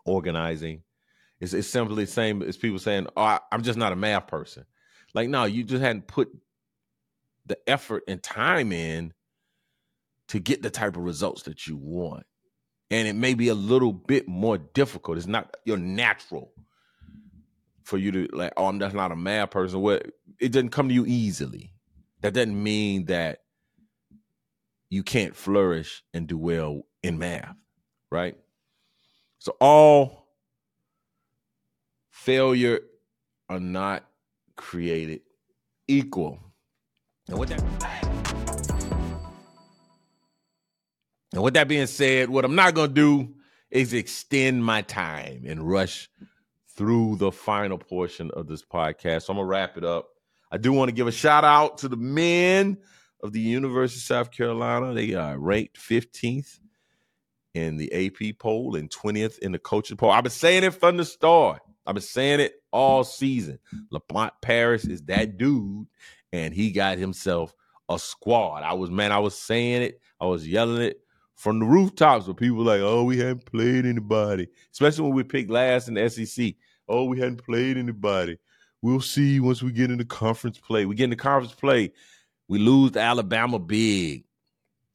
organizing? 0.04 0.82
It's, 1.40 1.52
it's 1.52 1.68
simply 1.68 2.04
the 2.04 2.10
same 2.10 2.42
as 2.42 2.56
people 2.56 2.78
saying, 2.78 3.08
"Oh, 3.16 3.22
I, 3.22 3.40
I'm 3.52 3.62
just 3.62 3.78
not 3.78 3.92
a 3.92 3.96
math 3.96 4.26
person." 4.26 4.64
Like, 5.14 5.28
no, 5.28 5.44
you 5.44 5.64
just 5.64 5.82
hadn't 5.82 6.06
put 6.06 6.28
the 7.44 7.58
effort 7.68 8.02
and 8.08 8.22
time 8.22 8.72
in 8.72 9.12
to 10.28 10.38
get 10.38 10.62
the 10.62 10.70
type 10.70 10.96
of 10.96 11.02
results 11.02 11.42
that 11.42 11.66
you 11.66 11.76
want. 11.76 12.24
And 12.90 13.06
it 13.06 13.14
may 13.14 13.34
be 13.34 13.48
a 13.48 13.54
little 13.54 13.92
bit 13.92 14.28
more 14.28 14.58
difficult. 14.58 15.18
It's 15.18 15.26
not 15.26 15.56
your 15.64 15.76
natural 15.76 16.52
for 17.82 17.98
you 17.98 18.10
to 18.12 18.28
like, 18.32 18.52
oh, 18.56 18.66
I'm 18.66 18.80
just 18.80 18.94
not 18.94 19.12
a 19.12 19.16
math 19.16 19.50
person. 19.50 19.80
What 19.80 20.06
it 20.40 20.52
doesn't 20.52 20.70
come 20.70 20.88
to 20.88 20.94
you 20.94 21.04
easily. 21.06 21.72
That 22.22 22.34
doesn't 22.34 22.60
mean 22.60 23.06
that 23.06 23.40
you 24.88 25.02
can't 25.02 25.34
flourish 25.34 26.02
and 26.14 26.26
do 26.26 26.38
well 26.38 26.82
in 27.02 27.18
math, 27.18 27.56
right? 28.10 28.36
So 29.38 29.56
all 29.60 30.28
failure 32.10 32.80
are 33.48 33.60
not 33.60 34.04
created 34.56 35.20
equal. 35.88 36.40
And 37.28 37.38
with 37.38 37.48
that 37.50 37.62
and 41.32 41.42
with 41.42 41.54
that 41.54 41.68
being 41.68 41.86
said, 41.86 42.30
what 42.30 42.44
I'm 42.44 42.54
not 42.54 42.74
gonna 42.74 42.92
do 42.92 43.34
is 43.70 43.92
extend 43.92 44.64
my 44.64 44.82
time 44.82 45.42
and 45.46 45.68
rush 45.68 46.08
through 46.76 47.16
the 47.16 47.32
final 47.32 47.78
portion 47.78 48.30
of 48.32 48.46
this 48.46 48.62
podcast. 48.62 49.22
So 49.22 49.32
I'm 49.32 49.38
gonna 49.38 49.46
wrap 49.46 49.76
it 49.76 49.84
up. 49.84 50.08
I 50.50 50.58
do 50.58 50.72
want 50.72 50.88
to 50.88 50.94
give 50.94 51.06
a 51.06 51.12
shout 51.12 51.44
out 51.44 51.78
to 51.78 51.88
the 51.88 51.96
men 51.96 52.78
of 53.22 53.32
the 53.32 53.40
University 53.40 53.98
of 53.98 54.02
South 54.02 54.30
Carolina. 54.30 54.94
They 54.94 55.14
are 55.14 55.38
ranked 55.38 55.78
15th 55.78 56.58
in 57.54 57.76
the 57.76 57.92
AP 57.92 58.38
poll 58.38 58.76
and 58.76 58.90
20th 58.90 59.38
in 59.38 59.52
the 59.52 59.58
coaching 59.58 59.96
poll. 59.96 60.10
I've 60.10 60.24
been 60.24 60.30
saying 60.30 60.64
it 60.64 60.74
from 60.74 60.96
the 60.96 61.04
start. 61.04 61.62
I've 61.86 61.94
been 61.94 62.02
saying 62.02 62.40
it 62.40 62.54
all 62.72 63.04
season. 63.04 63.58
Lamont 63.90 64.34
Paris 64.42 64.84
is 64.84 65.02
that 65.02 65.38
dude, 65.38 65.86
and 66.32 66.52
he 66.52 66.72
got 66.72 66.98
himself 66.98 67.54
a 67.88 67.98
squad. 67.98 68.62
I 68.62 68.74
was 68.74 68.90
man, 68.90 69.12
I 69.12 69.18
was 69.18 69.38
saying 69.38 69.82
it, 69.82 70.00
I 70.20 70.26
was 70.26 70.46
yelling 70.46 70.82
it 70.82 71.00
from 71.36 71.60
the 71.60 71.66
rooftops, 71.66 72.26
but 72.26 72.36
people 72.36 72.64
like, 72.64 72.80
oh, 72.80 73.04
we 73.04 73.18
haven't 73.18 73.46
played 73.46 73.86
anybody, 73.86 74.48
especially 74.72 75.04
when 75.04 75.14
we 75.14 75.22
picked 75.22 75.50
last 75.50 75.88
in 75.88 75.94
the 75.94 76.08
SEC. 76.08 76.54
Oh, 76.88 77.04
we 77.04 77.18
hadn't 77.18 77.44
played 77.44 77.76
anybody. 77.76 78.38
We'll 78.82 79.00
see 79.00 79.40
once 79.40 79.62
we 79.62 79.72
get 79.72 79.90
into 79.90 80.04
conference 80.04 80.58
play. 80.58 80.86
We 80.86 80.94
get 80.94 81.04
into 81.04 81.16
conference 81.16 81.54
play. 81.54 81.92
We 82.48 82.58
lose 82.58 82.92
to 82.92 83.00
Alabama 83.00 83.58
big. 83.58 84.24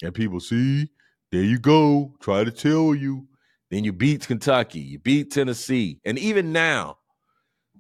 And 0.04 0.14
people 0.14 0.40
see, 0.40 0.90
there 1.32 1.44
you 1.44 1.60
go. 1.60 2.14
Try 2.20 2.44
to 2.44 2.52
tell 2.52 2.96
you. 2.96 3.28
Then 3.70 3.86
you 3.86 3.94
beat 3.94 4.28
Kentucky, 4.28 4.82
you 4.82 5.00
beat 5.00 5.32
Tennessee. 5.32 6.02
And 6.04 6.20
even 6.20 6.52
now, 6.52 6.98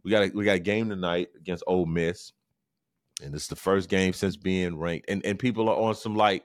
we 0.03 0.11
got 0.11 0.23
a, 0.23 0.31
we 0.33 0.45
got 0.45 0.55
a 0.55 0.59
game 0.59 0.89
tonight 0.89 1.29
against 1.37 1.65
Ole 1.67 1.85
Miss. 1.85 2.31
And 3.21 3.35
it's 3.35 3.47
the 3.47 3.57
first 3.57 3.89
game 3.89 4.13
since 4.13 4.37
being 4.37 4.77
ranked. 4.77 5.09
And 5.09 5.23
and 5.25 5.37
people 5.37 5.67
are 5.67 5.75
on 5.75 5.95
some 5.95 6.15
like, 6.15 6.43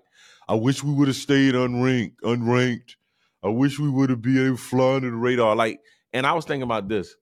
I 0.49 0.55
wish 0.55 0.83
we 0.83 0.93
would 0.93 1.07
have 1.07 1.17
stayed 1.17 1.55
unranked, 1.55 2.17
unranked. 2.25 2.97
I 3.45 3.49
wish 3.49 3.79
we 3.79 3.89
would 3.89 4.11
have 4.11 4.21
been 4.21 4.47
able 4.47 4.57
to 4.57 4.63
fly 4.63 4.97
under 4.97 5.11
the 5.11 5.17
radar. 5.17 5.55
Like, 5.55 5.81
and 6.13 6.27
I 6.27 6.33
was 6.33 6.45
thinking 6.45 6.63
about 6.65 6.89
this. 6.89 7.15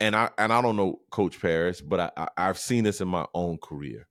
And 0.00 0.16
I 0.16 0.30
and 0.38 0.52
I 0.52 0.62
don't 0.62 0.76
know 0.76 1.00
Coach 1.10 1.38
Paris, 1.40 1.82
but 1.82 2.00
I, 2.00 2.10
I 2.16 2.28
I've 2.48 2.58
seen 2.58 2.84
this 2.84 3.02
in 3.02 3.08
my 3.08 3.26
own 3.34 3.58
career 3.58 4.08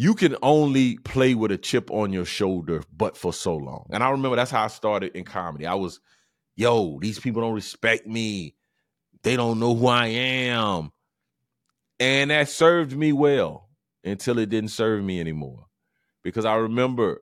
you 0.00 0.14
can 0.14 0.34
only 0.42 0.96
play 0.96 1.34
with 1.34 1.52
a 1.52 1.58
chip 1.58 1.90
on 1.90 2.10
your 2.10 2.24
shoulder, 2.24 2.82
but 2.90 3.18
for 3.18 3.34
so 3.34 3.54
long. 3.54 3.86
And 3.90 4.02
I 4.02 4.08
remember 4.08 4.34
that's 4.34 4.50
how 4.50 4.64
I 4.64 4.68
started 4.68 5.14
in 5.14 5.24
comedy. 5.24 5.66
I 5.66 5.74
was, 5.74 6.00
yo, 6.56 6.98
these 7.00 7.18
people 7.18 7.42
don't 7.42 7.52
respect 7.52 8.06
me. 8.06 8.56
They 9.24 9.36
don't 9.36 9.60
know 9.60 9.74
who 9.74 9.88
I 9.88 10.06
am. 10.06 10.90
And 11.98 12.30
that 12.30 12.48
served 12.48 12.96
me 12.96 13.12
well 13.12 13.68
until 14.02 14.38
it 14.38 14.48
didn't 14.48 14.70
serve 14.70 15.04
me 15.04 15.20
anymore. 15.20 15.66
Because 16.24 16.46
I 16.46 16.54
remember 16.54 17.20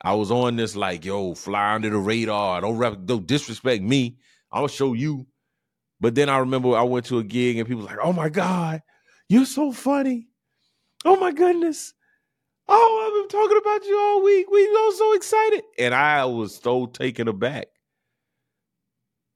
I 0.00 0.14
was 0.14 0.30
on 0.30 0.56
this 0.56 0.74
like, 0.74 1.04
yo, 1.04 1.34
fly 1.34 1.74
under 1.74 1.90
the 1.90 1.98
radar. 1.98 2.62
Don't, 2.62 2.78
rep- 2.78 3.04
don't 3.04 3.26
disrespect 3.26 3.82
me. 3.82 4.16
I'll 4.50 4.68
show 4.68 4.94
you. 4.94 5.26
But 6.00 6.14
then 6.14 6.30
I 6.30 6.38
remember 6.38 6.78
I 6.78 6.82
went 6.84 7.04
to 7.06 7.18
a 7.18 7.22
gig 7.22 7.58
and 7.58 7.68
people 7.68 7.82
were 7.82 7.90
like, 7.90 7.98
oh 8.02 8.14
my 8.14 8.30
God, 8.30 8.80
you're 9.28 9.44
so 9.44 9.70
funny. 9.70 10.28
Oh 11.04 11.16
my 11.16 11.30
goodness. 11.30 11.92
Oh, 12.68 13.06
I've 13.06 13.30
been 13.30 13.40
talking 13.40 13.58
about 13.58 13.84
you 13.86 13.98
all 13.98 14.22
week. 14.22 14.50
We 14.50 14.68
all 14.76 14.92
so 14.92 15.14
excited. 15.14 15.62
And 15.78 15.94
I 15.94 16.24
was 16.24 16.56
so 16.56 16.86
taken 16.86 17.28
aback. 17.28 17.68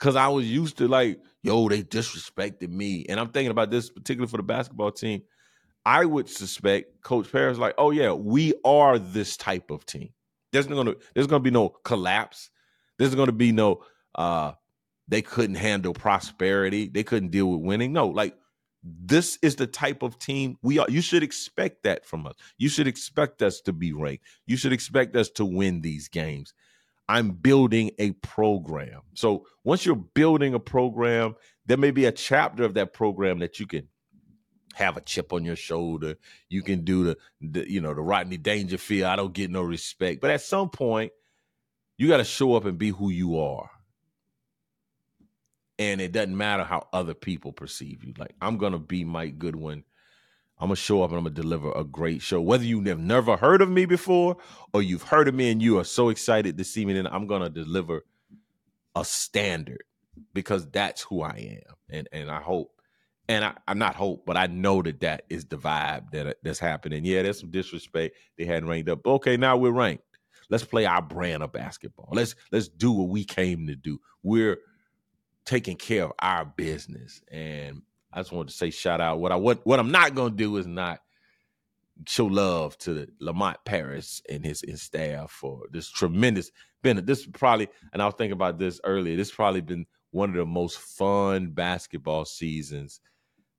Cause 0.00 0.16
I 0.16 0.28
was 0.28 0.50
used 0.50 0.78
to 0.78 0.88
like, 0.88 1.20
yo, 1.42 1.68
they 1.68 1.82
disrespected 1.82 2.70
me. 2.70 3.04
And 3.08 3.20
I'm 3.20 3.28
thinking 3.28 3.50
about 3.50 3.70
this, 3.70 3.90
particularly 3.90 4.30
for 4.30 4.38
the 4.38 4.42
basketball 4.42 4.92
team. 4.92 5.22
I 5.84 6.04
would 6.04 6.28
suspect 6.28 7.02
Coach 7.02 7.30
Paris 7.30 7.58
like, 7.58 7.74
oh 7.78 7.90
yeah, 7.90 8.12
we 8.12 8.54
are 8.64 8.98
this 8.98 9.36
type 9.36 9.70
of 9.70 9.84
team. 9.84 10.10
There's 10.52 10.66
gonna 10.66 10.94
there's 11.14 11.26
gonna 11.26 11.40
be 11.40 11.50
no 11.50 11.68
collapse. 11.68 12.50
There's 12.98 13.14
gonna 13.14 13.32
be 13.32 13.52
no 13.52 13.82
uh 14.14 14.52
they 15.08 15.22
couldn't 15.22 15.56
handle 15.56 15.92
prosperity. 15.92 16.88
They 16.88 17.02
couldn't 17.02 17.30
deal 17.30 17.46
with 17.50 17.60
winning. 17.60 17.92
No, 17.92 18.08
like 18.08 18.36
this 18.82 19.38
is 19.42 19.56
the 19.56 19.66
type 19.66 20.02
of 20.02 20.18
team 20.18 20.56
we 20.62 20.78
are. 20.78 20.86
You 20.88 21.00
should 21.00 21.22
expect 21.22 21.82
that 21.82 22.06
from 22.06 22.26
us. 22.26 22.34
You 22.56 22.68
should 22.68 22.86
expect 22.86 23.42
us 23.42 23.60
to 23.62 23.72
be 23.72 23.92
ranked. 23.92 24.24
You 24.46 24.56
should 24.56 24.72
expect 24.72 25.16
us 25.16 25.28
to 25.30 25.44
win 25.44 25.82
these 25.82 26.08
games. 26.08 26.54
I'm 27.08 27.30
building 27.30 27.90
a 27.98 28.12
program. 28.12 29.00
So 29.14 29.46
once 29.64 29.84
you're 29.84 29.96
building 29.96 30.54
a 30.54 30.60
program, 30.60 31.34
there 31.66 31.76
may 31.76 31.90
be 31.90 32.04
a 32.06 32.12
chapter 32.12 32.62
of 32.62 32.74
that 32.74 32.92
program 32.94 33.40
that 33.40 33.58
you 33.58 33.66
can 33.66 33.88
have 34.74 34.96
a 34.96 35.00
chip 35.00 35.32
on 35.32 35.44
your 35.44 35.56
shoulder. 35.56 36.14
You 36.48 36.62
can 36.62 36.84
do 36.84 37.04
the, 37.04 37.18
the 37.40 37.70
you 37.70 37.80
know, 37.80 37.94
the 37.94 38.00
Rodney 38.00 38.36
Dangerfield. 38.36 39.08
I 39.08 39.16
don't 39.16 39.34
get 39.34 39.50
no 39.50 39.62
respect. 39.62 40.20
But 40.20 40.30
at 40.30 40.40
some 40.40 40.70
point, 40.70 41.12
you 41.98 42.08
got 42.08 42.18
to 42.18 42.24
show 42.24 42.54
up 42.54 42.64
and 42.64 42.78
be 42.78 42.90
who 42.90 43.10
you 43.10 43.38
are 43.38 43.68
and 45.80 45.98
it 45.98 46.12
doesn't 46.12 46.36
matter 46.36 46.62
how 46.62 46.86
other 46.92 47.14
people 47.14 47.52
perceive 47.52 48.04
you. 48.04 48.12
Like 48.18 48.34
I'm 48.40 48.58
gonna 48.58 48.78
be 48.78 49.02
Mike 49.02 49.38
Goodwin. 49.38 49.82
I'm 50.58 50.66
gonna 50.66 50.76
show 50.76 51.02
up 51.02 51.10
and 51.10 51.18
I'm 51.18 51.24
gonna 51.24 51.34
deliver 51.34 51.72
a 51.72 51.84
great 51.84 52.20
show. 52.20 52.40
Whether 52.40 52.64
you 52.64 52.82
have 52.82 53.00
never 53.00 53.36
heard 53.38 53.62
of 53.62 53.70
me 53.70 53.86
before 53.86 54.36
or 54.74 54.82
you've 54.82 55.02
heard 55.02 55.26
of 55.26 55.34
me 55.34 55.50
and 55.50 55.62
you 55.62 55.78
are 55.78 55.84
so 55.84 56.10
excited 56.10 56.58
to 56.58 56.64
see 56.64 56.84
me, 56.84 56.92
then 56.92 57.06
I'm 57.06 57.26
gonna 57.26 57.48
deliver 57.48 58.04
a 58.94 59.06
standard 59.06 59.82
because 60.34 60.68
that's 60.68 61.00
who 61.00 61.22
I 61.22 61.62
am. 61.64 61.74
And 61.88 62.08
and 62.12 62.30
I 62.30 62.42
hope, 62.42 62.72
and 63.26 63.42
I, 63.42 63.54
I'm 63.66 63.78
not 63.78 63.94
hope, 63.94 64.26
but 64.26 64.36
I 64.36 64.48
know 64.48 64.82
that 64.82 65.00
that 65.00 65.22
is 65.30 65.46
the 65.46 65.56
vibe 65.56 66.10
that 66.10 66.36
that's 66.42 66.58
happening. 66.58 67.06
Yeah, 67.06 67.22
there's 67.22 67.40
some 67.40 67.50
disrespect. 67.50 68.16
They 68.36 68.44
hadn't 68.44 68.68
ranked 68.68 68.90
up. 68.90 69.06
Okay, 69.06 69.38
now 69.38 69.56
we're 69.56 69.70
ranked. 69.70 70.04
Let's 70.50 70.64
play 70.64 70.84
our 70.84 71.00
brand 71.00 71.42
of 71.42 71.52
basketball. 71.52 72.10
Let's 72.12 72.34
let's 72.52 72.68
do 72.68 72.92
what 72.92 73.08
we 73.08 73.24
came 73.24 73.66
to 73.66 73.76
do. 73.76 73.98
We're 74.22 74.58
taking 75.44 75.76
care 75.76 76.04
of 76.04 76.12
our 76.18 76.44
business. 76.44 77.22
And 77.30 77.82
I 78.12 78.20
just 78.20 78.32
wanted 78.32 78.50
to 78.50 78.56
say 78.56 78.70
shout 78.70 79.00
out. 79.00 79.20
What 79.20 79.32
I 79.32 79.36
what 79.36 79.64
what 79.66 79.80
I'm 79.80 79.90
not 79.90 80.14
gonna 80.14 80.34
do 80.34 80.56
is 80.56 80.66
not 80.66 81.00
show 82.06 82.26
love 82.26 82.78
to 82.78 83.06
Lamont 83.20 83.58
Paris 83.64 84.22
and 84.28 84.44
his, 84.44 84.62
his 84.66 84.80
staff 84.80 85.30
for 85.30 85.64
this 85.70 85.90
tremendous 85.90 86.50
been 86.82 87.04
this 87.04 87.26
probably 87.26 87.68
and 87.92 88.00
I 88.00 88.06
was 88.06 88.14
thinking 88.16 88.32
about 88.32 88.58
this 88.58 88.80
earlier. 88.84 89.16
This 89.16 89.30
probably 89.30 89.60
been 89.60 89.86
one 90.12 90.30
of 90.30 90.36
the 90.36 90.46
most 90.46 90.78
fun 90.78 91.50
basketball 91.50 92.24
seasons 92.24 93.00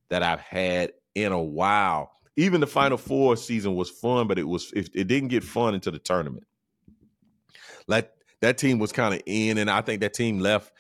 that 0.09 0.23
I've 0.23 0.41
had 0.41 0.93
in 1.15 1.31
a 1.31 1.41
while. 1.41 2.11
Even 2.35 2.61
the 2.61 2.67
Final 2.67 2.97
Four 2.97 3.35
season 3.37 3.75
was 3.75 3.89
fun, 3.89 4.27
but 4.27 4.39
it 4.39 4.47
was 4.47 4.71
it, 4.73 4.89
it 4.93 5.07
didn't 5.07 5.29
get 5.29 5.43
fun 5.43 5.73
until 5.73 5.91
the 5.91 5.99
tournament. 5.99 6.45
Like 7.87 8.11
that 8.41 8.57
team 8.57 8.79
was 8.79 8.91
kind 8.91 9.13
of 9.13 9.21
in, 9.25 9.57
and 9.57 9.69
I 9.69 9.81
think 9.81 10.01
that 10.01 10.13
team 10.13 10.39
left 10.39 10.71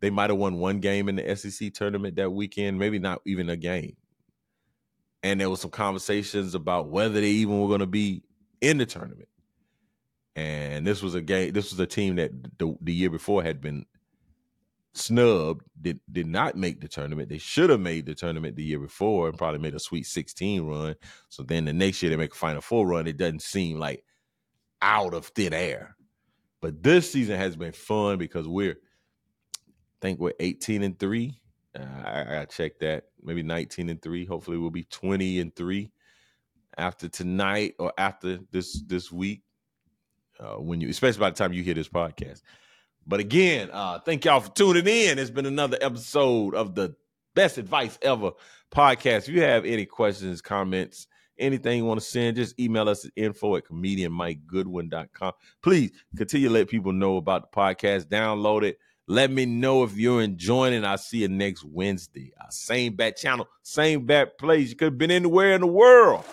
they 0.00 0.10
might 0.10 0.30
have 0.30 0.38
won 0.38 0.58
one 0.58 0.80
game 0.80 1.08
in 1.08 1.16
the 1.16 1.36
SEC 1.36 1.72
tournament 1.72 2.16
that 2.16 2.30
weekend, 2.30 2.78
maybe 2.78 2.98
not 2.98 3.22
even 3.26 3.48
a 3.48 3.56
game. 3.56 3.96
And 5.22 5.40
there 5.40 5.50
was 5.50 5.60
some 5.60 5.70
conversations 5.70 6.54
about 6.54 6.88
whether 6.88 7.20
they 7.20 7.28
even 7.28 7.60
were 7.60 7.68
going 7.68 7.80
to 7.80 7.86
be 7.86 8.22
in 8.60 8.78
the 8.78 8.86
tournament. 8.86 9.28
And 10.36 10.86
this 10.86 11.02
was 11.02 11.14
a 11.14 11.22
game. 11.22 11.52
This 11.52 11.70
was 11.70 11.80
a 11.80 11.86
team 11.86 12.16
that 12.16 12.30
the, 12.58 12.76
the 12.82 12.92
year 12.92 13.10
before 13.10 13.42
had 13.42 13.60
been 13.60 13.86
snubbed. 14.92 15.64
Did 15.80 16.00
did 16.12 16.26
not 16.26 16.56
make 16.56 16.80
the 16.80 16.88
tournament. 16.88 17.30
They 17.30 17.38
should 17.38 17.70
have 17.70 17.80
made 17.80 18.06
the 18.06 18.14
tournament 18.14 18.56
the 18.56 18.64
year 18.64 18.78
before 18.78 19.28
and 19.28 19.38
probably 19.38 19.60
made 19.60 19.74
a 19.74 19.80
Sweet 19.80 20.06
16 20.06 20.62
run. 20.62 20.94
So 21.30 21.42
then 21.42 21.64
the 21.64 21.72
next 21.72 22.02
year 22.02 22.10
they 22.10 22.16
make 22.16 22.34
a 22.34 22.36
Final 22.36 22.60
Four 22.60 22.86
run. 22.86 23.06
It 23.06 23.16
doesn't 23.16 23.42
seem 23.42 23.78
like 23.78 24.04
out 24.82 25.14
of 25.14 25.26
thin 25.28 25.54
air. 25.54 25.96
But 26.60 26.82
this 26.82 27.10
season 27.10 27.38
has 27.38 27.56
been 27.56 27.72
fun 27.72 28.18
because 28.18 28.46
we're 28.46 28.78
think 30.00 30.18
we're 30.18 30.32
18 30.40 30.82
and 30.82 30.98
three. 30.98 31.40
Uh, 31.78 31.84
I, 32.04 32.20
I 32.20 32.24
gotta 32.24 32.46
check 32.46 32.78
that. 32.80 33.04
Maybe 33.22 33.42
19 33.42 33.88
and 33.88 34.00
three. 34.00 34.24
Hopefully, 34.24 34.58
we'll 34.58 34.70
be 34.70 34.84
20 34.84 35.40
and 35.40 35.54
three 35.54 35.90
after 36.78 37.08
tonight 37.08 37.74
or 37.78 37.92
after 37.98 38.38
this 38.50 38.82
this 38.86 39.10
week. 39.10 39.42
Uh, 40.38 40.56
when 40.56 40.80
you, 40.80 40.88
especially 40.90 41.20
by 41.20 41.30
the 41.30 41.36
time 41.36 41.52
you 41.52 41.62
hear 41.62 41.74
this 41.74 41.88
podcast. 41.88 42.42
But 43.06 43.20
again, 43.20 43.70
uh, 43.72 44.00
thank 44.00 44.24
y'all 44.24 44.40
for 44.40 44.50
tuning 44.50 44.86
in. 44.86 45.18
It's 45.18 45.30
been 45.30 45.46
another 45.46 45.78
episode 45.80 46.54
of 46.54 46.74
the 46.74 46.94
Best 47.34 47.56
Advice 47.56 47.98
Ever 48.02 48.32
podcast. 48.70 49.28
If 49.28 49.28
you 49.28 49.42
have 49.42 49.64
any 49.64 49.86
questions, 49.86 50.42
comments, 50.42 51.06
anything 51.38 51.78
you 51.78 51.84
want 51.84 52.00
to 52.00 52.06
send, 52.06 52.36
just 52.36 52.58
email 52.58 52.88
us 52.88 53.04
at 53.04 53.12
info 53.16 53.56
at 53.56 53.64
comedianmikegoodwin.com. 53.64 55.32
Please 55.62 55.92
continue 56.16 56.48
to 56.48 56.54
let 56.54 56.68
people 56.68 56.92
know 56.92 57.16
about 57.16 57.50
the 57.50 57.56
podcast. 57.56 58.06
Download 58.06 58.64
it. 58.64 58.78
Let 59.08 59.30
me 59.30 59.46
know 59.46 59.84
if 59.84 59.96
you're 59.96 60.20
enjoying 60.20 60.74
it. 60.74 60.84
I'll 60.84 60.98
see 60.98 61.18
you 61.18 61.28
next 61.28 61.64
Wednesday. 61.64 62.32
Uh, 62.40 62.48
same 62.50 62.96
bat 62.96 63.16
channel, 63.16 63.48
same 63.62 64.04
bat 64.04 64.36
place. 64.36 64.70
You 64.70 64.76
could 64.76 64.86
have 64.86 64.98
been 64.98 65.12
anywhere 65.12 65.54
in 65.54 65.60
the 65.60 65.68
world, 65.68 66.24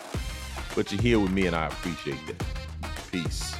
but 0.74 0.90
you're 0.90 1.00
here 1.00 1.20
with 1.20 1.30
me, 1.30 1.46
and 1.46 1.54
I 1.54 1.66
appreciate 1.66 2.18
that. 2.26 2.44
Peace. 3.12 3.54